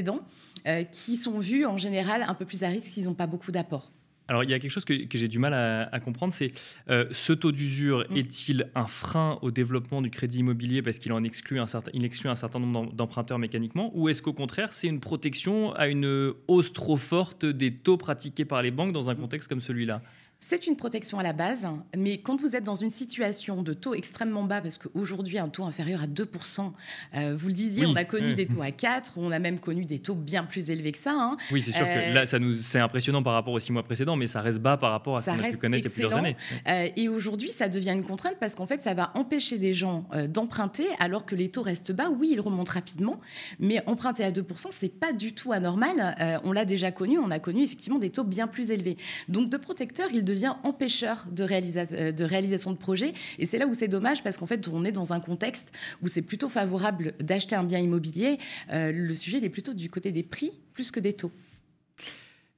euh, 0.67 0.83
qui 0.85 1.17
sont 1.17 1.39
vus 1.39 1.67
en 1.67 1.77
général 1.77 2.25
un 2.27 2.35
peu 2.35 2.45
plus 2.45 2.63
à 2.63 2.69
risque 2.69 2.89
s'ils 2.89 3.05
n'ont 3.05 3.15
pas 3.15 3.27
beaucoup 3.27 3.53
d'apports. 3.53 3.91
Alors, 4.27 4.43
il 4.43 4.51
y 4.51 4.55
a 4.55 4.59
quelque 4.59 4.71
chose 4.71 4.87
que, 4.87 4.95
j'ai 5.13 5.29
du 5.29 5.39
mal 5.39 5.53
à, 5.53 6.01
comprendre, 6.01 6.33
c'est 6.33 6.53
euh, 6.89 7.05
ce 7.11 7.35
taux 7.35 7.53
d'usure 7.53 8.07
mm. 8.09 8.17
est-il 8.17 8.71
un 8.75 8.87
frein 8.87 9.39
au 9.43 9.51
développement 9.51 10.01
du 10.01 10.11
crédit 10.11 10.39
immobilier 10.39 10.81
parce 10.81 10.99
qu'il 10.99 11.13
en 11.13 11.23
exclut 11.23 11.61
un 11.61 11.67
certain, 11.67 11.91
il 11.93 12.05
exclut 12.05 12.31
un 12.31 12.35
certain 12.35 12.59
nombre 12.59 12.95
d'emprunteurs 12.95 13.39
mécaniquement, 13.39 13.91
ou 13.95 14.09
est-ce 14.09 14.23
qu'au 14.23 14.33
contraire, 14.33 14.73
c'est 14.73 14.87
une 14.87 15.01
protection 15.01 15.75
à 15.75 15.89
une 15.89 16.33
hausse 16.49 16.73
trop 16.73 16.97
forte 16.97 17.45
des 17.45 17.71
taux 17.71 17.99
pratiqués 17.99 18.47
par 18.47 18.63
les 18.63 18.71
banques 18.71 18.93
dans 18.93 19.11
un 19.11 19.15
mm. 19.15 19.19
contexte 19.19 19.49
comme 19.49 19.61
celui-là? 19.61 20.01
C'est 20.47 20.67
une 20.67 20.77
protection 20.77 21.19
à 21.19 21.23
la 21.23 21.33
base, 21.33 21.67
mais 21.97 22.19
quand 22.19 22.39
vous 22.39 22.55
êtes 22.55 22.65
dans 22.65 22.75
une 22.75 22.91
situation 22.91 23.63
de 23.63 23.73
taux 23.73 23.95
extrêmement 23.95 24.43
bas, 24.43 24.61
parce 24.61 24.77
qu'aujourd'hui, 24.77 25.39
un 25.39 25.49
taux 25.49 25.65
inférieur 25.65 26.03
à 26.03 26.07
2%, 26.07 26.71
euh, 27.17 27.35
vous 27.35 27.47
le 27.49 27.55
disiez, 27.55 27.87
on 27.87 27.97
a 27.97 28.05
connu 28.05 28.35
des 28.35 28.45
taux 28.45 28.61
à 28.61 28.71
4, 28.71 29.15
on 29.17 29.33
a 29.33 29.39
même 29.39 29.59
connu 29.59 29.87
des 29.87 30.01
taux 30.01 30.15
bien 30.15 30.45
plus 30.45 30.69
élevés 30.69 30.93
que 30.93 30.99
ça. 30.99 31.15
Hein. 31.17 31.39
Oui, 31.51 31.63
c'est 31.63 31.73
sûr 31.73 31.87
que 31.87 32.11
euh, 32.11 32.13
là, 32.13 32.27
ça 32.27 32.39
nous, 32.39 32.57
c'est 32.57 32.79
impressionnant 32.79 33.23
par 33.23 33.33
rapport 33.33 33.55
aux 33.55 33.59
six 33.59 33.73
mois 33.73 33.85
précédents, 33.85 34.17
mais 34.17 34.27
ça 34.27 34.43
reste 34.43 34.59
bas 34.59 34.77
par 34.77 34.91
rapport 34.91 35.17
à 35.17 35.23
ce 35.23 35.31
qu'on 35.31 35.39
a 35.39 35.49
pu 35.49 35.57
connaître 35.57 35.87
il 35.87 35.89
y 35.89 35.89
a 35.89 35.91
plusieurs 35.91 36.15
années. 36.15 36.37
Euh, 36.69 36.89
et 36.95 37.09
aujourd'hui, 37.09 37.49
ça 37.49 37.71
devient 37.71 37.93
une 37.93 38.05
contrainte 38.05 38.37
parce 38.39 38.55
qu'en 38.55 38.67
fait, 38.67 38.83
ça 38.83 38.93
va 38.93 39.13
empêcher 39.15 39.57
des 39.57 39.73
gens 39.73 40.05
d'emprunter 40.29 40.85
alors 40.99 41.25
que 41.25 41.35
les 41.35 41.49
taux 41.49 41.63
restent 41.63 41.93
bas. 41.93 42.11
Oui, 42.11 42.29
ils 42.33 42.41
remontent 42.41 42.73
rapidement, 42.73 43.19
mais 43.61 43.83
emprunter 43.87 44.25
à 44.25 44.31
2%, 44.31 44.67
c'est 44.73 44.89
pas 44.91 45.15
du 45.15 45.33
tout 45.33 45.53
anormal. 45.53 46.41
on 46.45 46.53
l'a 46.53 46.67
déjà 46.67 46.93
connu, 46.93 47.19
on 47.19 47.31
a 47.31 47.39
connu 47.39 47.63
effectivement 47.63 47.99
des 47.99 48.11
taux 48.11 48.25
bien 48.25 48.47
plus 48.47 48.71
élevés. 48.71 48.99
Donc, 49.29 49.49
de 49.49 49.57
protecteurs, 49.57 50.11
il 50.13 50.23
devient 50.23 50.34
empêcheur 50.65 51.27
de, 51.31 51.45
euh, 51.45 52.27
réalisation 52.27 52.73
de 52.73 52.77
projet. 52.77 53.13
Et 53.39 53.47
c'est 53.47 53.59
là 53.59 53.67
où 53.67 53.75
c'est 53.75 53.89
dommage 53.89 54.23
parce 54.23 54.37
qu'en 54.37 54.47
fait, 54.47 54.69
on 54.69 54.85
est 54.85 54.93
dans 54.93 55.13
un 55.13 55.21
contexte 55.21 55.73
où 56.03 56.09
c'est 56.09 56.23
plutôt 56.23 56.49
favorable 56.49 57.15
d'acheter 57.21 57.57
un 57.57 57.65
bien 57.65 57.79
immobilier. 57.79 58.39
Euh, 58.73 58.93
le 58.93 59.15
sujet 59.15 59.39
il 59.39 59.45
est 59.45 59.51
plutôt 59.51 59.75
du 59.75 59.91
côté 59.91 60.13
des 60.13 60.23
prix 60.23 60.53
plus 60.75 60.91
que 60.91 61.01
des 61.01 61.13
taux. 61.13 61.31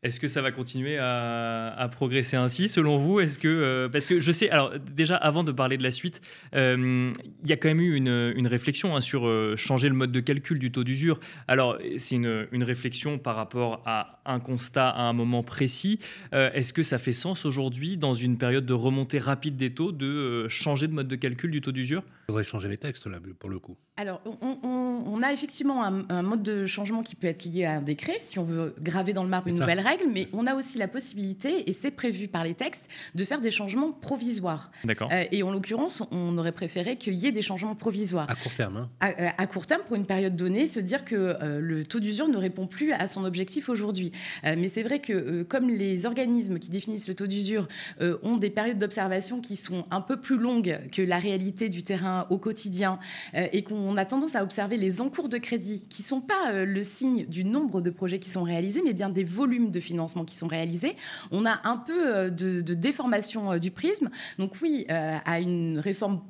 Est-ce 0.02 0.20
que 0.20 0.28
ça 0.28 0.42
va 0.42 0.52
continuer 0.52 0.98
à, 0.98 1.88
progresser 1.90 2.36
ainsi, 2.36 2.68
selon 2.68 2.98
vous? 2.98 3.18
Est-ce 3.18 3.38
que 3.38 3.48
euh, 3.48 3.88
parce 3.88 4.06
que 4.06 4.20
je 4.20 4.30
sais, 4.30 4.50
alors 4.50 4.78
déjà 4.78 5.16
avant 5.16 5.42
de 5.42 5.52
parler 5.52 5.78
de 5.78 5.82
la 5.82 5.90
suite, 5.90 6.20
euh, 6.54 7.10
il 7.42 7.48
y 7.48 7.52
a 7.52 7.56
quand 7.56 7.68
même 7.68 7.80
eu 7.80 7.96
une, 7.96 8.46
réflexion 8.46 8.94
hein, 8.94 9.00
sur 9.00 9.26
euh, 9.26 9.56
changer 9.56 9.88
le 9.88 9.94
mode 9.94 10.12
de 10.12 10.20
calcul 10.20 10.58
du 10.58 10.70
taux 10.70 10.84
d'usure. 10.84 11.18
Alors 11.48 11.78
c'est 11.96 12.16
une, 12.16 12.46
une, 12.52 12.62
réflexion 12.62 13.18
par 13.18 13.36
rapport 13.36 13.82
à 13.86 14.20
un 14.26 14.38
constat 14.38 14.90
à 14.90 15.02
un 15.02 15.12
moment 15.14 15.42
précis. 15.42 15.98
Est-ce 16.32 16.72
que 16.72 16.82
ça 16.82 16.98
fait 16.98 17.12
sens 17.12 17.46
aujourd'hui, 17.46 17.96
dans 17.96 18.14
une 18.14 18.36
période 18.36 18.66
de 18.66 18.74
remontée 18.74 19.18
rapide 19.18 19.56
des 19.56 19.72
taux, 19.72 19.92
de 19.92 20.46
changer 20.48 20.88
de 20.88 20.92
mode 20.92 21.08
de 21.08 21.16
calcul 21.16 21.50
du 21.50 21.60
taux 21.60 21.72
d'usure? 21.72 22.02
Il 22.28 22.32
faudrait 22.32 22.44
changer 22.44 22.68
les 22.68 22.76
textes 22.76 23.06
là 23.06 23.18
pour 23.38 23.50
le 23.50 23.60
coup. 23.60 23.76
Alors 23.98 24.20
on, 24.42 25.22
a 25.22 25.32
effectivement 25.32 25.84
un, 25.84 26.22
mode 26.22 26.42
de 26.42 26.66
changement 26.66 27.02
qui 27.02 27.14
peut 27.14 27.26
être 27.28 27.44
lié 27.44 27.64
à 27.64 27.78
un 27.78 27.82
décret, 27.82 28.18
si 28.20 28.38
on 28.38 28.44
veut 28.44 28.74
graver 28.80 29.14
dans 29.14 29.22
le 29.22 29.30
marbre 29.30 29.48
une 29.48 29.58
nouvelle 29.58 29.80
règle, 29.80 30.04
mais 30.12 30.28
on 30.34 30.46
a 30.46 30.54
aussi 30.54 30.76
la 30.76 30.88
possibilité, 30.88 31.68
et 31.70 31.72
c'est 31.72 31.90
prévu 31.90 32.28
par 32.28 32.44
les 32.44 32.54
textes, 32.54 32.90
de 33.14 33.24
faire 33.24 33.40
des 33.40 33.50
changements 33.50 33.92
provisoires. 33.92 34.70
D'accord. 34.84 35.08
Euh, 35.12 35.24
et 35.32 35.42
en 35.42 35.50
l'occurrence, 35.50 36.02
on 36.10 36.36
aurait 36.36 36.52
préféré 36.52 36.96
qu'il 36.96 37.14
y 37.14 37.26
ait 37.26 37.32
des 37.32 37.40
changements 37.40 37.74
provisoires. 37.74 38.28
À 38.28 38.34
court 38.34 38.52
terme. 38.54 38.76
Hein. 38.76 38.90
Euh, 39.18 39.28
à, 39.38 39.46
court 39.46 39.66
terme, 39.66 39.82
pour 39.86 39.96
une 39.96 40.04
période 40.04 40.36
donnée, 40.36 40.66
se 40.66 40.80
dire 40.80 41.06
que 41.06 41.14
euh, 41.14 41.58
le 41.60 41.84
taux 41.84 42.00
d'usure 42.00 42.28
ne 42.28 42.36
répond 42.36 42.66
plus 42.66 42.92
à 42.92 43.08
son 43.08 43.24
objectif 43.24 43.70
aujourd'hui. 43.70 44.12
mais 44.44 44.68
c'est 44.68 44.82
vrai 44.82 45.00
que 45.00 45.42
comme 45.42 45.68
les 45.68 46.04
organismes 46.04 46.58
qui 46.58 46.68
définissent 46.68 47.08
le 47.08 47.14
taux 47.14 47.26
d'usure 47.26 47.68
ont 48.00 48.36
des 48.36 48.50
périodes 48.50 48.78
d'observation 48.78 49.40
qui 49.40 49.56
sont 49.56 49.86
un 49.90 50.00
peu 50.00 50.20
plus 50.20 50.36
longues 50.36 50.78
que 50.92 51.02
la 51.02 51.18
réalité 51.18 51.68
du 51.68 51.82
terrain 51.82 52.15
au 52.30 52.38
quotidien, 52.38 52.98
et 53.34 53.62
qu'on 53.62 53.96
a 53.96 54.04
tendance 54.04 54.36
à 54.36 54.42
observer 54.42 54.76
les 54.76 55.00
encours 55.00 55.28
de 55.28 55.38
crédit, 55.38 55.86
qui 55.88 56.02
ne 56.02 56.06
sont 56.06 56.20
pas 56.20 56.64
le 56.64 56.82
signe 56.82 57.26
du 57.26 57.44
nombre 57.44 57.80
de 57.80 57.90
projets 57.90 58.18
qui 58.18 58.30
sont 58.30 58.42
réalisés, 58.42 58.82
mais 58.84 58.92
bien 58.92 59.08
des 59.08 59.24
volumes 59.24 59.70
de 59.70 59.80
financement 59.80 60.24
qui 60.24 60.36
sont 60.36 60.46
réalisés, 60.46 60.96
on 61.30 61.44
a 61.46 61.60
un 61.64 61.76
peu 61.76 62.14
euh, 62.14 62.30
de, 62.30 62.74
déformation 62.74 63.52
euh, 63.52 63.58
du 63.58 63.70
prisme. 63.70 64.10
Donc 64.38 64.54
oui, 64.62 64.86
euh, 64.90 65.16
à 65.24 65.40
une 65.40 65.78
réforme, 65.78 66.20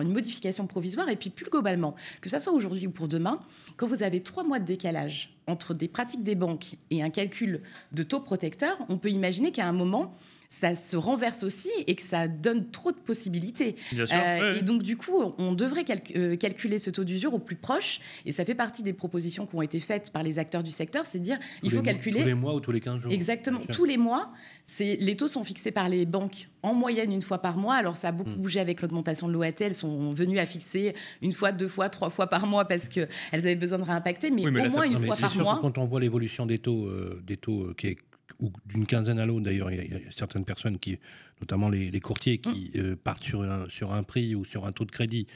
une 0.00 0.12
modification 0.12 0.66
provisoire, 0.66 1.08
et 1.08 1.16
puis 1.16 1.30
plus 1.30 1.50
globalement, 1.50 1.94
que 2.20 2.28
ça 2.28 2.40
soit 2.40 2.52
aujourd'hui 2.52 2.86
ou 2.86 2.90
pour 2.90 3.08
demain, 3.08 3.40
quand 3.76 3.86
vous 3.86 4.02
avez 4.02 4.22
trois 4.22 4.44
mois 4.44 4.58
de 4.58 4.64
décalage 4.64 5.34
entre 5.46 5.74
des 5.74 5.88
pratiques 5.88 6.22
des 6.22 6.34
banques 6.34 6.76
et 6.90 7.02
un 7.02 7.10
calcul 7.10 7.60
de 7.92 8.02
taux 8.02 8.20
protecteur, 8.20 8.78
on 8.88 8.96
peut 8.96 9.10
imaginer 9.10 9.52
qu'à 9.52 9.66
un 9.66 9.72
moment, 9.72 10.14
ça 10.60 10.76
se 10.76 10.96
renverse 10.96 11.42
aussi 11.42 11.68
et 11.86 11.94
que 11.94 12.02
ça 12.02 12.28
donne 12.28 12.70
trop 12.70 12.92
de 12.92 12.96
possibilités. 12.96 13.76
Euh, 13.94 14.52
et 14.54 14.62
donc, 14.62 14.82
du 14.82 14.96
coup, 14.96 15.34
on 15.38 15.52
devrait 15.54 15.84
euh, 16.16 16.36
calculer 16.36 16.78
ce 16.78 16.90
taux 16.90 17.04
d'usure 17.04 17.34
au 17.34 17.38
plus 17.38 17.56
proche. 17.56 18.00
Et 18.24 18.32
ça 18.32 18.44
fait 18.44 18.54
partie 18.54 18.82
des 18.82 18.92
propositions 18.92 19.46
qui 19.46 19.54
ont 19.54 19.62
été 19.62 19.80
faites 19.80 20.10
par 20.10 20.22
les 20.22 20.38
acteurs 20.38 20.62
du 20.62 20.70
secteur. 20.70 21.06
C'est 21.06 21.18
dire, 21.18 21.38
il 21.62 21.70
faut 21.70 21.82
calculer. 21.82 22.20
Tous 22.20 22.26
les 22.26 22.34
mois 22.34 22.54
ou 22.54 22.60
tous 22.60 22.72
les 22.72 22.80
15 22.80 23.00
jours 23.00 23.12
Exactement, 23.12 23.60
tous 23.72 23.84
les 23.84 23.96
mois. 23.96 24.32
Les 24.78 25.16
taux 25.16 25.28
sont 25.28 25.44
fixés 25.44 25.72
par 25.72 25.88
les 25.88 26.06
banques 26.06 26.48
en 26.62 26.74
moyenne 26.74 27.12
une 27.12 27.22
fois 27.22 27.38
par 27.38 27.56
mois. 27.56 27.74
Alors, 27.74 27.96
ça 27.96 28.08
a 28.08 28.12
beaucoup 28.12 28.30
hmm. 28.30 28.42
bougé 28.42 28.60
avec 28.60 28.80
l'augmentation 28.80 29.28
de 29.28 29.32
l'OAT. 29.32 29.60
Elles 29.60 29.74
sont 29.74 30.12
venues 30.12 30.38
à 30.38 30.46
fixer 30.46 30.94
une 31.20 31.32
fois, 31.32 31.52
deux 31.52 31.68
fois, 31.68 31.88
trois 31.88 32.10
fois 32.10 32.28
par 32.28 32.46
mois 32.46 32.66
parce 32.66 32.88
qu'elles 32.88 33.08
avaient 33.32 33.56
besoin 33.56 33.78
de 33.78 33.84
réimpacter. 33.84 34.30
Mais, 34.30 34.46
au 34.46 34.50
moins 34.70 34.84
une 34.84 35.04
fois 35.04 35.16
par 35.16 35.36
mois. 35.36 35.58
quand 35.60 35.78
on 35.78 35.86
voit 35.86 36.00
l'évolution 36.00 36.46
des 36.46 36.58
taux, 36.58 36.86
euh, 36.86 37.20
des 37.26 37.36
taux 37.36 37.72
qui 37.76 37.88
est 37.88 37.98
ou 38.40 38.52
d'une 38.66 38.86
quinzaine 38.86 39.18
à 39.18 39.26
l'autre. 39.26 39.44
D'ailleurs, 39.44 39.70
il, 39.70 39.78
y, 39.78 39.94
a 39.94 40.12
certaines 40.14 40.44
personnes 40.44 40.78
qui, 40.78 40.98
notamment 41.40 41.68
les, 41.68 42.00
courtiers, 42.00 42.38
qui 42.38 42.72
mm. 42.74 42.78
euh, 42.78 42.96
partent 42.96 43.24
sur 43.24 43.42
un, 43.42 43.68
sur 43.68 43.92
un 43.92 44.02
prix 44.02 44.34
ou 44.34 44.44
sur 44.44 44.66
un 44.66 44.72
taux 44.72 44.84
de 44.84 44.90
crédit 44.90 45.26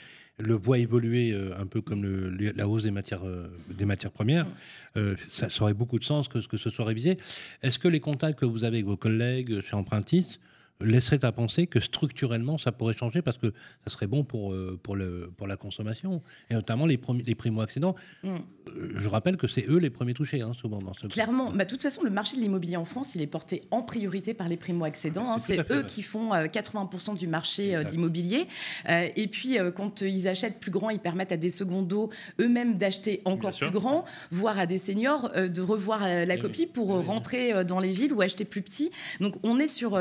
le 0.41 0.55
voit 0.55 0.79
évoluer 0.79 1.35
un 1.59 1.67
peu 1.67 1.81
comme 1.81 2.05
la 2.39 2.69
hausse 2.69 2.85
des 2.85 2.93
matières, 2.93 3.25
des 3.77 3.85
matières 3.85 4.13
premières, 4.13 4.47
mm. 4.95 5.15
ça, 5.29 5.51
ça, 5.51 5.63
aurait 5.63 5.75
beaucoup 5.75 5.99
de 5.99 6.05
sens 6.05 6.29
que, 6.29 6.39
que 6.39 6.57
ce 6.57 6.71
soit 6.71 6.85
révisé. 6.85 7.19
Est-ce 7.61 7.81
que 7.81 7.89
les 7.89 7.99
contacts 7.99 8.39
que 8.39 8.45
vous 8.45 8.63
avez 8.63 8.77
avec 8.77 8.87
vos 8.87 8.97
collègues 8.97 9.61
chez 9.63 9.75
Empruntis 9.75 10.39
laisserait 10.81 11.25
à 11.25 11.33
penser 11.33 11.67
que 11.67 11.81
structurellement 11.81 12.59
ça 12.59 12.73
pourrait 12.73 12.95
changer 12.95 13.23
parce 13.23 13.39
que 13.39 13.53
ça 13.85 13.91
serait 13.91 14.07
bon 14.07 14.25
pour, 14.25 14.53
euh, 14.53 14.79
pour, 14.83 14.97
le, 14.97 15.31
pour 15.37 15.47
la 15.47 15.57
consommation 15.57 16.23
et 16.51 16.55
notamment 16.55 16.87
les, 16.87 17.01
les 17.27 17.35
primo-accédants. 17.35 17.95
Mm. 18.23 18.37
Euh, 18.69 18.93
je 18.97 19.09
rappelle 19.09 19.37
que 19.37 19.49
c'est 19.49 19.67
eux 19.69 19.79
les 19.79 19.91
premiers 19.91 20.15
touchés, 20.15 20.41
hein, 20.41 20.53
souvent 20.55 20.79
dans 20.79 20.95
ce 20.95 21.07
Clairement, 21.07 21.51
bah, 21.51 21.65
de 21.65 21.71
toute 21.71 21.83
façon, 21.83 22.03
le 22.03 22.11
marché 22.11 22.37
de 22.37 22.43
l'immobilier 22.43 22.77
en 22.77 22.85
France, 22.85 23.15
il 23.15 23.23
est 23.23 23.27
porté 23.27 23.63
en 23.71 23.83
priorité 23.83 24.35
par 24.35 24.49
les 24.49 24.57
primo-accédants. 24.57 25.33
Hein. 25.33 25.39
C'est 25.39 25.71
eux 25.71 25.83
qui 25.83 26.03
font 26.03 26.33
80% 26.33 27.13
euh, 27.13 27.15
du 27.15 27.27
marché 27.27 27.73
de 27.73 27.91
l'immobilier. 27.91 28.47
et 28.89 29.29
puis, 29.29 29.57
quand 29.75 30.03
ils 30.03 30.29
achètent 30.29 30.61
plus 30.61 30.71
grand, 30.71 30.91
ils 30.91 30.99
permettent 30.99 31.33
à 31.33 31.37
des 31.37 31.51
secondos 31.51 32.11
eux-mêmes 32.41 32.77
d'acheter 32.77 33.23
encore 33.25 33.57
plus 33.57 33.71
grand, 33.71 34.05
voire 34.31 34.59
à 34.59 34.67
des 34.67 34.79
seniors 34.79 35.31
de 35.33 35.61
revoir 35.61 36.01
la 36.01 36.35
eh 36.35 36.39
copie 36.39 36.67
pour 36.67 37.05
rentrer 37.05 37.65
dans 37.65 37.81
les 37.81 37.93
villes 37.93 38.13
ou 38.13 38.21
acheter 38.21 38.45
plus 38.45 38.63
petit. 38.63 38.91
Donc, 39.21 39.37
on 39.43 39.59
est 39.59 39.69
sur 39.69 39.99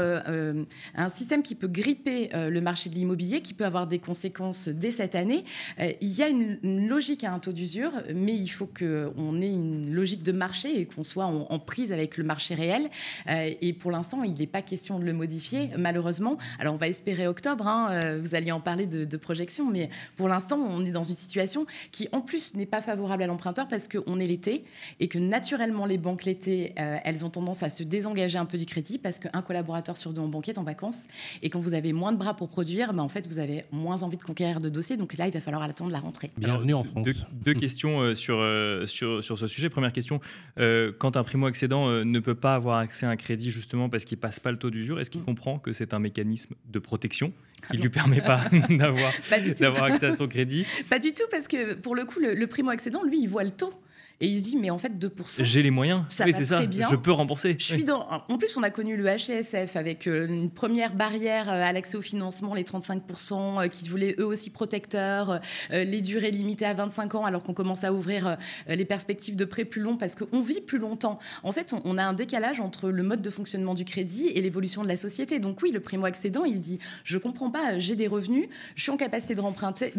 un 0.95 1.09
système 1.09 1.43
qui 1.43 1.55
peut 1.55 1.67
gripper 1.67 2.29
euh, 2.33 2.49
le 2.49 2.61
marché 2.61 2.89
de 2.89 2.95
l'immobilier, 2.95 3.41
qui 3.41 3.53
peut 3.53 3.65
avoir 3.65 3.87
des 3.87 3.99
conséquences 3.99 4.67
dès 4.67 4.91
cette 4.91 5.15
année. 5.15 5.43
Euh, 5.79 5.91
il 6.01 6.09
y 6.09 6.23
a 6.23 6.27
une, 6.27 6.59
logique 6.87 7.23
à 7.23 7.33
un 7.33 7.39
taux 7.39 7.51
d'usure, 7.51 7.91
mais 8.13 8.35
il 8.35 8.47
faut 8.47 8.67
qu'on 8.67 9.41
ait 9.41 9.51
une 9.51 9.93
logique 9.93 10.23
de 10.23 10.31
marché 10.31 10.79
et 10.79 10.85
qu'on 10.85 11.03
soit 11.03 11.25
en, 11.25 11.59
prise 11.59 11.91
avec 11.91 12.17
le 12.17 12.23
marché 12.23 12.55
réel. 12.55 12.89
Euh, 13.27 13.51
et 13.61 13.73
pour 13.73 13.91
l'instant, 13.91 14.23
il 14.23 14.33
n'est 14.33 14.47
pas 14.47 14.61
question 14.61 14.99
de 14.99 15.05
le 15.05 15.13
modifier, 15.13 15.69
malheureusement. 15.77 16.37
Alors, 16.59 16.73
on 16.73 16.77
va 16.77 16.87
espérer 16.87 17.27
octobre. 17.27 17.67
Hein, 17.67 18.17
vous 18.19 18.35
alliez 18.35 18.51
en 18.51 18.61
parler 18.61 18.85
de, 18.85 19.05
de 19.05 19.17
projection, 19.17 19.69
mais 19.69 19.89
pour 20.15 20.27
l'instant, 20.27 20.57
on 20.57 20.85
est 20.85 20.91
dans 20.91 21.03
une 21.03 21.15
situation 21.15 21.65
qui, 21.91 22.07
en 22.11 22.21
plus, 22.21 22.55
n'est 22.55 22.65
pas 22.65 22.81
favorable 22.81 23.23
à 23.23 23.27
l'emprunteur 23.27 23.67
parce 23.67 23.87
qu'on 23.87 24.19
est 24.19 24.27
l'été 24.27 24.63
et 24.99 25.07
que 25.07 25.19
naturellement, 25.19 25.85
les 25.85 25.97
banques 25.97 26.25
l'été, 26.25 26.73
elles 26.75 27.25
ont 27.25 27.29
tendance 27.29 27.63
à 27.63 27.69
se 27.69 27.83
désengager 27.83 28.37
un 28.37 28.45
peu 28.45 28.57
du 28.57 28.65
crédit 28.65 28.97
parce 28.97 29.19
qu'un 29.19 29.41
collaborateur 29.41 29.97
sur 29.97 30.13
deux 30.13 30.21
en 30.21 30.27
banquier 30.27 30.53
en 30.57 30.63
vacances. 30.63 31.07
Et 31.41 31.49
quand 31.49 31.59
vous 31.59 31.73
avez 31.73 31.93
moins 31.93 32.11
de 32.11 32.17
bras 32.17 32.35
pour 32.35 32.49
produire, 32.49 32.93
ben, 32.93 33.03
en 33.03 33.09
fait, 33.09 33.27
vous 33.27 33.39
avez 33.39 33.65
moins 33.71 34.03
envie 34.03 34.17
de 34.17 34.23
conquérir 34.23 34.59
de 34.59 34.69
dossiers. 34.69 34.97
Donc 34.97 35.17
là, 35.17 35.27
il 35.27 35.33
va 35.33 35.41
falloir 35.41 35.63
attendre 35.63 35.91
la 35.91 35.99
rentrée. 35.99 36.31
Bienvenue 36.37 36.73
en 36.73 36.83
France. 36.83 37.07
Deux, 37.33 37.53
questions 37.53 38.01
euh, 38.01 38.15
sur, 38.15 38.37
euh, 38.39 38.85
sur, 38.85 39.23
sur 39.23 39.37
ce 39.39 39.47
sujet. 39.47 39.69
Première 39.69 39.93
question, 39.93 40.19
euh, 40.59 40.91
quand 40.97 41.17
un 41.17 41.23
primo-accédant 41.23 41.89
ne 42.03 42.19
peut 42.19 42.35
pas 42.35 42.55
avoir 42.55 42.77
accès 42.79 43.05
à 43.05 43.09
un 43.09 43.15
crédit 43.15 43.51
justement 43.51 43.89
parce 43.89 44.05
qu'il 44.05 44.17
passe 44.17 44.39
pas 44.39 44.51
le 44.51 44.57
taux 44.57 44.69
d'usure, 44.69 44.99
est-ce 44.99 45.09
qu'il 45.09 45.21
mm. 45.21 45.25
comprend 45.25 45.59
que 45.59 45.73
c'est 45.73 45.93
un 45.93 45.99
mécanisme 45.99 46.55
de 46.65 46.79
protection 46.79 47.33
qui 47.69 47.77
ne 47.77 47.79
ah 47.79 47.83
lui 47.83 47.89
permet 47.89 48.21
pas 48.21 48.41
d'avoir 48.69 49.83
accès 49.83 50.05
à 50.05 50.13
son 50.13 50.27
crédit? 50.27 50.65
Pas 50.89 50.99
du 50.99 51.13
tout, 51.13 51.23
parce 51.31 51.47
que 51.47 51.75
pour 51.75 51.95
le 51.95 52.05
coup, 52.05 52.19
le, 52.19 52.33
le 52.33 52.47
primo-accédant, 52.47 53.03
lui, 53.03 53.21
il 53.21 53.27
voit 53.27 53.43
le 53.43 53.51
taux. 53.51 53.73
Et 54.19 54.27
il 54.27 54.39
se 54.39 54.45
dit, 54.45 54.57
mais 54.57 54.71
en 54.71 54.79
fait, 54.79 54.93
2%. 54.97 55.43
J'ai 55.43 55.61
les 55.61 55.69
moyens. 55.69 56.03
Ça 56.09 56.25
oui, 56.25 56.33
c'est 56.33 56.45
ça. 56.45 56.61
Je 56.61 56.95
peux 56.95 57.11
rembourser. 57.11 57.55
Je 57.59 57.63
suis 57.63 57.83
dans... 57.83 58.07
En 58.29 58.37
plus, 58.39 58.57
on 58.57 58.63
a 58.63 58.71
connu 58.71 58.97
le 58.97 59.05
HSF 59.05 59.75
avec 59.75 60.07
euh, 60.07 60.27
une 60.27 60.49
première 60.49 60.95
barrière 60.95 61.49
euh, 61.49 61.61
à 61.61 61.71
l'accès 61.71 61.97
au 61.97 62.01
financement, 62.01 62.55
les 62.55 62.63
35%, 62.63 63.65
euh, 63.65 63.67
qui 63.67 63.87
voulaient 63.89 64.15
eux 64.17 64.25
aussi 64.25 64.49
protecteurs, 64.49 65.39
les 65.71 66.01
durées 66.01 66.31
limitées 66.31 66.65
à 66.65 66.73
25 66.73 67.15
ans, 67.15 67.25
alors 67.25 67.43
qu'on 67.43 67.53
commence 67.53 67.83
à 67.83 67.93
ouvrir 67.93 68.37
les 68.67 68.85
perspectives 68.85 69.35
de 69.35 69.45
prêt 69.45 69.65
plus 69.65 69.81
long 69.81 69.97
parce 69.97 70.15
qu'on 70.15 70.41
vit 70.41 70.61
plus 70.61 70.79
longtemps. 70.79 71.19
En 71.43 71.51
fait, 71.51 71.73
on 71.85 71.97
a 71.97 72.03
un 72.03 72.13
décalage 72.13 72.59
entre 72.59 72.89
le 72.89 73.03
mode 73.03 73.21
de 73.21 73.29
fonctionnement 73.29 73.73
du 73.73 73.85
crédit 73.85 74.27
et 74.27 74.41
l'évolution 74.41 74.83
de 74.83 74.87
la 74.87 74.95
société. 74.95 75.39
Donc 75.39 75.61
oui, 75.61 75.71
le 75.71 75.79
primo-accédant, 75.79 76.43
il 76.45 76.55
se 76.55 76.61
dit, 76.61 76.79
je 77.03 77.17
comprends 77.17 77.51
pas, 77.51 77.79
j'ai 77.79 77.95
des 77.95 78.07
revenus, 78.07 78.47
je 78.75 78.83
suis 78.83 78.91
en 78.91 78.97
capacité 78.97 79.35
d'emprunter, 79.35 79.91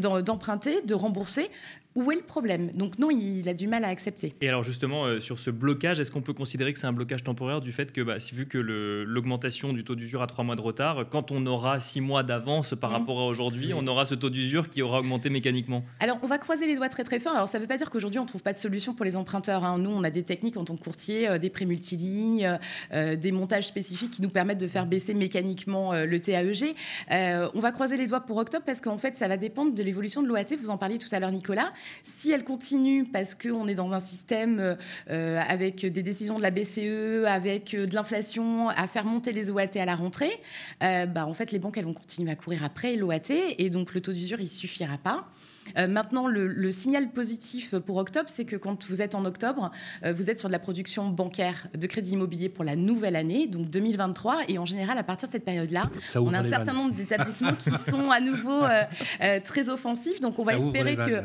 de 0.82 0.94
rembourser. 0.94 1.50
Où 1.94 2.12
est 2.12 2.16
le 2.16 2.22
problème? 2.22 2.70
Donc 2.74 2.98
non, 2.98 3.10
il 3.10 3.48
a 3.48 3.54
du 3.54 3.66
mal 3.66 3.84
à 3.84 3.88
accepter. 4.08 4.34
Et 4.40 4.48
alors 4.48 4.64
justement, 4.64 5.04
euh, 5.04 5.20
sur 5.20 5.38
ce 5.38 5.50
blocage, 5.50 6.00
est-ce 6.00 6.10
qu'on 6.10 6.22
peut 6.22 6.32
considérer 6.32 6.72
que 6.72 6.78
c'est 6.78 6.86
un 6.86 6.92
blocage 6.92 7.22
temporaire 7.22 7.60
du 7.60 7.72
fait 7.72 7.92
que, 7.92 8.00
bah, 8.00 8.16
vu 8.32 8.46
que 8.46 8.58
l'augmentation 8.58 9.72
du 9.72 9.84
taux 9.84 9.94
d'usure 9.94 10.22
a 10.22 10.26
trois 10.26 10.44
mois 10.44 10.56
de 10.56 10.60
retard, 10.60 11.08
quand 11.10 11.30
on 11.30 11.44
aura 11.46 11.80
six 11.80 12.00
mois 12.00 12.22
d'avance 12.22 12.74
par 12.78 12.90
mmh. 12.90 12.94
rapport 12.94 13.20
à 13.20 13.26
aujourd'hui, 13.26 13.72
on 13.74 13.86
aura 13.86 14.06
ce 14.06 14.14
taux 14.14 14.30
d'usure 14.30 14.70
qui 14.70 14.82
aura 14.82 15.00
augmenté 15.00 15.30
mécaniquement? 15.30 15.84
Alors 16.00 16.18
on 16.22 16.26
va 16.26 16.38
croiser 16.38 16.66
les 16.66 16.74
doigts 16.74 16.88
très 16.88 17.04
très 17.04 17.20
fort. 17.20 17.34
Alors 17.34 17.48
ça 17.48 17.58
ne 17.58 17.62
veut 17.62 17.68
pas 17.68 17.76
dire 17.76 17.90
qu'aujourd'hui 17.90 18.18
on 18.18 18.24
ne 18.24 18.28
trouve 18.28 18.42
pas 18.42 18.52
de 18.52 18.58
solution 18.58 18.94
pour 18.94 19.04
les 19.04 19.16
emprunteurs. 19.16 19.64
Hein. 19.64 19.78
Nous, 19.78 19.90
on 19.90 20.02
a 20.02 20.10
des 20.10 20.22
techniques 20.22 20.56
en 20.56 20.64
tant 20.64 20.76
que 20.76 20.82
courtier, 20.82 21.28
euh, 21.28 21.38
des 21.38 21.50
prêts 21.50 21.66
multilignes, 21.66 22.58
euh, 22.92 23.16
des 23.16 23.32
montages 23.32 23.66
spécifiques 23.66 24.10
qui 24.10 24.22
nous 24.22 24.30
permettent 24.30 24.60
de 24.60 24.66
faire 24.66 24.86
baisser 24.86 25.14
mécaniquement 25.14 25.92
le 25.92 26.20
TAEG. 26.20 26.74
on 27.10 27.60
va 27.60 27.72
croiser 27.72 27.96
les 27.96 28.06
doigts 28.06 28.20
pour 28.20 28.36
octobre 28.36 28.64
parce 28.64 28.80
qu'en 28.80 28.98
fait, 28.98 29.16
ça 29.16 29.28
va 29.28 29.36
dépendre 29.36 29.74
de 29.74 29.82
l'évolution 29.82 30.22
de 30.22 30.28
l'OAT. 30.28 30.56
Vous 30.58 30.70
en 30.70 30.78
parliez 30.78 30.98
tout 30.98 31.08
à 31.12 31.20
l'heure, 31.20 31.32
Nicolas. 31.32 31.72
Si 32.02 32.30
elle 32.30 32.44
continue 32.44 33.04
parce 33.04 33.34
qu'on 33.34 33.68
est 33.68 33.74
dans 33.74 33.94
un 33.94 33.97
système 34.00 34.76
euh, 35.10 35.40
avec 35.48 35.84
des 35.86 36.02
décisions 36.02 36.38
de 36.38 36.42
la 36.42 36.50
BCE, 36.50 37.24
avec 37.26 37.74
euh, 37.74 37.86
de 37.86 37.94
l'inflation, 37.94 38.68
à 38.68 38.86
faire 38.86 39.04
monter 39.04 39.32
les 39.32 39.50
OAT 39.50 39.76
à 39.76 39.84
la 39.84 39.94
rentrée, 39.94 40.30
euh, 40.82 41.06
bah, 41.06 41.26
en 41.26 41.34
fait, 41.34 41.52
les 41.52 41.58
banques, 41.58 41.78
elles 41.78 41.84
vont 41.84 41.94
continuer 41.94 42.30
à 42.30 42.36
courir 42.36 42.64
après 42.64 42.96
l'OAT 42.96 43.32
et 43.58 43.70
donc 43.70 43.94
le 43.94 44.00
taux 44.00 44.12
d'usure, 44.12 44.40
il 44.40 44.48
suffira 44.48 44.98
pas. 44.98 45.28
Euh, 45.76 45.88
maintenant, 45.88 46.26
le, 46.26 46.70
signal 46.70 47.10
positif 47.10 47.74
pour 47.78 47.96
octobre, 47.96 48.28
c'est 48.28 48.44
que 48.44 48.56
quand 48.56 48.86
vous 48.88 49.02
êtes 49.02 49.14
en 49.14 49.24
octobre, 49.24 49.70
euh, 50.04 50.12
vous 50.12 50.30
êtes 50.30 50.38
sur 50.38 50.48
de 50.48 50.52
la 50.52 50.58
production 50.58 51.08
bancaire 51.08 51.68
de 51.74 51.86
crédit 51.86 52.12
immobilier 52.12 52.48
pour 52.48 52.64
la 52.64 52.76
nouvelle 52.76 53.16
année, 53.16 53.46
donc 53.46 53.70
2023. 53.70 54.42
Et 54.48 54.58
en 54.58 54.64
général, 54.64 54.98
à 54.98 55.02
partir 55.02 55.28
de 55.28 55.32
cette 55.32 55.44
période-là, 55.44 55.90
on 56.14 56.32
a 56.34 56.40
un 56.40 56.44
certain 56.44 56.72
nombre 56.72 56.94
d'établissements 56.94 57.54
qui 57.54 57.70
sont 57.90 58.10
à 58.10 58.20
nouveau 58.20 58.64
euh, 58.64 59.40
très 59.44 59.68
offensifs. 59.68 60.20
Donc, 60.20 60.38
on 60.38 60.44
va 60.44 60.56
espérer 60.56 60.96
que 60.96 61.24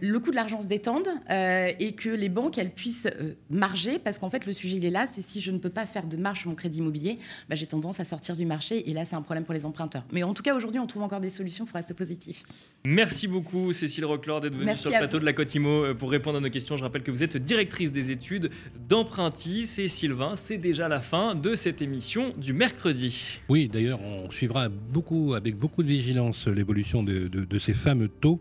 le 0.00 0.18
coût 0.18 0.30
de 0.30 0.36
l'argent 0.36 0.60
se 0.60 0.66
détende 0.66 1.08
et 1.28 1.92
que 1.92 2.10
les 2.10 2.28
banques, 2.28 2.58
elles 2.58 2.72
puissent 2.72 3.08
marger. 3.50 3.98
Parce 3.98 4.18
qu'en 4.18 4.30
fait, 4.30 4.46
le 4.46 4.52
sujet, 4.52 4.76
il 4.76 4.84
est 4.84 4.90
là. 4.90 5.06
C'est 5.06 5.22
si 5.22 5.40
je 5.40 5.50
ne 5.50 5.58
peux 5.58 5.70
pas 5.70 5.86
faire 5.86 6.06
de 6.06 6.16
marge 6.16 6.40
sur 6.40 6.50
mon 6.50 6.56
crédit 6.56 6.78
immobilier, 6.78 7.18
bah, 7.48 7.54
j'ai 7.54 7.66
tendance 7.66 8.00
à 8.00 8.04
sortir 8.04 8.36
du 8.36 8.46
marché. 8.46 8.88
Et 8.90 8.92
là, 8.92 9.04
c'est 9.04 9.16
un 9.16 9.22
problème 9.22 9.44
pour 9.44 9.54
les 9.54 9.66
emprunteurs. 9.66 10.04
Mais 10.12 10.22
en 10.22 10.34
tout 10.34 10.42
cas, 10.42 10.54
aujourd'hui, 10.54 10.80
on 10.80 10.86
trouve 10.86 11.02
encore 11.02 11.20
des 11.20 11.30
solutions. 11.30 11.64
Il 11.64 11.68
faut 11.68 11.78
rester 11.78 11.94
positif. 11.94 12.44
Merci 12.84 13.28
beaucoup. 13.28 13.69
Cécile 13.72 14.04
Roclore, 14.04 14.40
d'être 14.40 14.54
venue 14.54 14.76
sur 14.76 14.90
le 14.90 14.98
plateau 14.98 15.18
de 15.18 15.24
la 15.24 15.32
Cotimo 15.32 15.84
euh, 15.84 15.94
pour 15.94 16.10
répondre 16.10 16.38
à 16.38 16.40
nos 16.40 16.50
questions. 16.50 16.76
Je 16.76 16.82
rappelle 16.82 17.02
que 17.02 17.10
vous 17.10 17.22
êtes 17.22 17.36
directrice 17.36 17.92
des 17.92 18.10
études 18.10 18.50
d'Empruntis. 18.88 19.68
Et 19.78 19.88
Sylvain, 19.88 20.36
c'est 20.36 20.58
déjà 20.58 20.88
la 20.88 21.00
fin 21.00 21.34
de 21.34 21.54
cette 21.54 21.82
émission 21.82 22.34
du 22.36 22.52
mercredi. 22.52 23.40
Oui, 23.48 23.68
d'ailleurs, 23.68 24.00
on 24.02 24.30
suivra 24.30 24.68
beaucoup, 24.68 25.34
avec 25.34 25.56
beaucoup 25.56 25.82
de 25.82 25.88
vigilance 25.88 26.48
l'évolution 26.48 27.02
de, 27.02 27.58
ces 27.58 27.74
fameux 27.74 28.08
taux, 28.08 28.40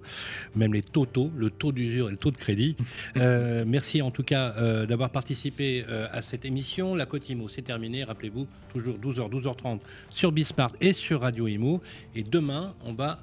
même 0.56 0.74
les 0.74 0.82
taux 0.82 1.06
taux, 1.06 1.32
le 1.36 1.50
taux 1.50 1.72
d'usure 1.72 2.08
et 2.08 2.12
le 2.12 2.18
taux 2.18 2.32
de 2.32 2.38
crédit. 2.38 2.76
Euh, 3.18 3.64
merci 3.66 4.02
en 4.02 4.12
tout 4.12 4.24
cas 4.24 4.54
euh, 4.58 4.86
d'avoir 4.86 5.10
participé 5.10 5.84
à 6.12 6.22
cette 6.22 6.46
émission. 6.46 6.96
La 6.96 7.06
Cotimo, 7.06 7.50
c'est 7.50 7.64
terminé. 7.64 8.04
Rappelez-vous, 8.04 8.48
toujours 8.72 8.98
12h, 8.98 9.30
12h30 9.32 9.80
sur 10.10 10.32
Bismart 10.32 10.72
et 10.80 10.94
sur 10.94 11.22
Radio 11.22 11.48
Imo. 11.48 11.82
Et 12.16 12.24
demain, 12.24 12.76
on 12.86 12.94
va 12.94 13.20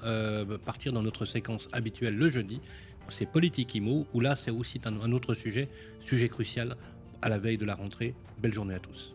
partir 0.64 0.92
dans 0.92 1.02
notre 1.02 1.24
séquence 1.24 1.68
habituelle 1.72 1.95
le 2.00 2.28
jeudi. 2.28 2.60
C'est 3.08 3.30
Politique 3.30 3.74
Imo, 3.74 4.06
où 4.12 4.20
là, 4.20 4.36
c'est 4.36 4.50
aussi 4.50 4.80
un, 4.84 5.12
autre 5.12 5.34
sujet, 5.34 5.68
sujet 6.00 6.28
crucial 6.28 6.76
à 7.22 7.28
la 7.28 7.38
veille 7.38 7.58
de 7.58 7.64
la 7.64 7.74
rentrée. 7.74 8.14
Belle 8.38 8.52
journée 8.52 8.74
à 8.74 8.80
tous. 8.80 9.14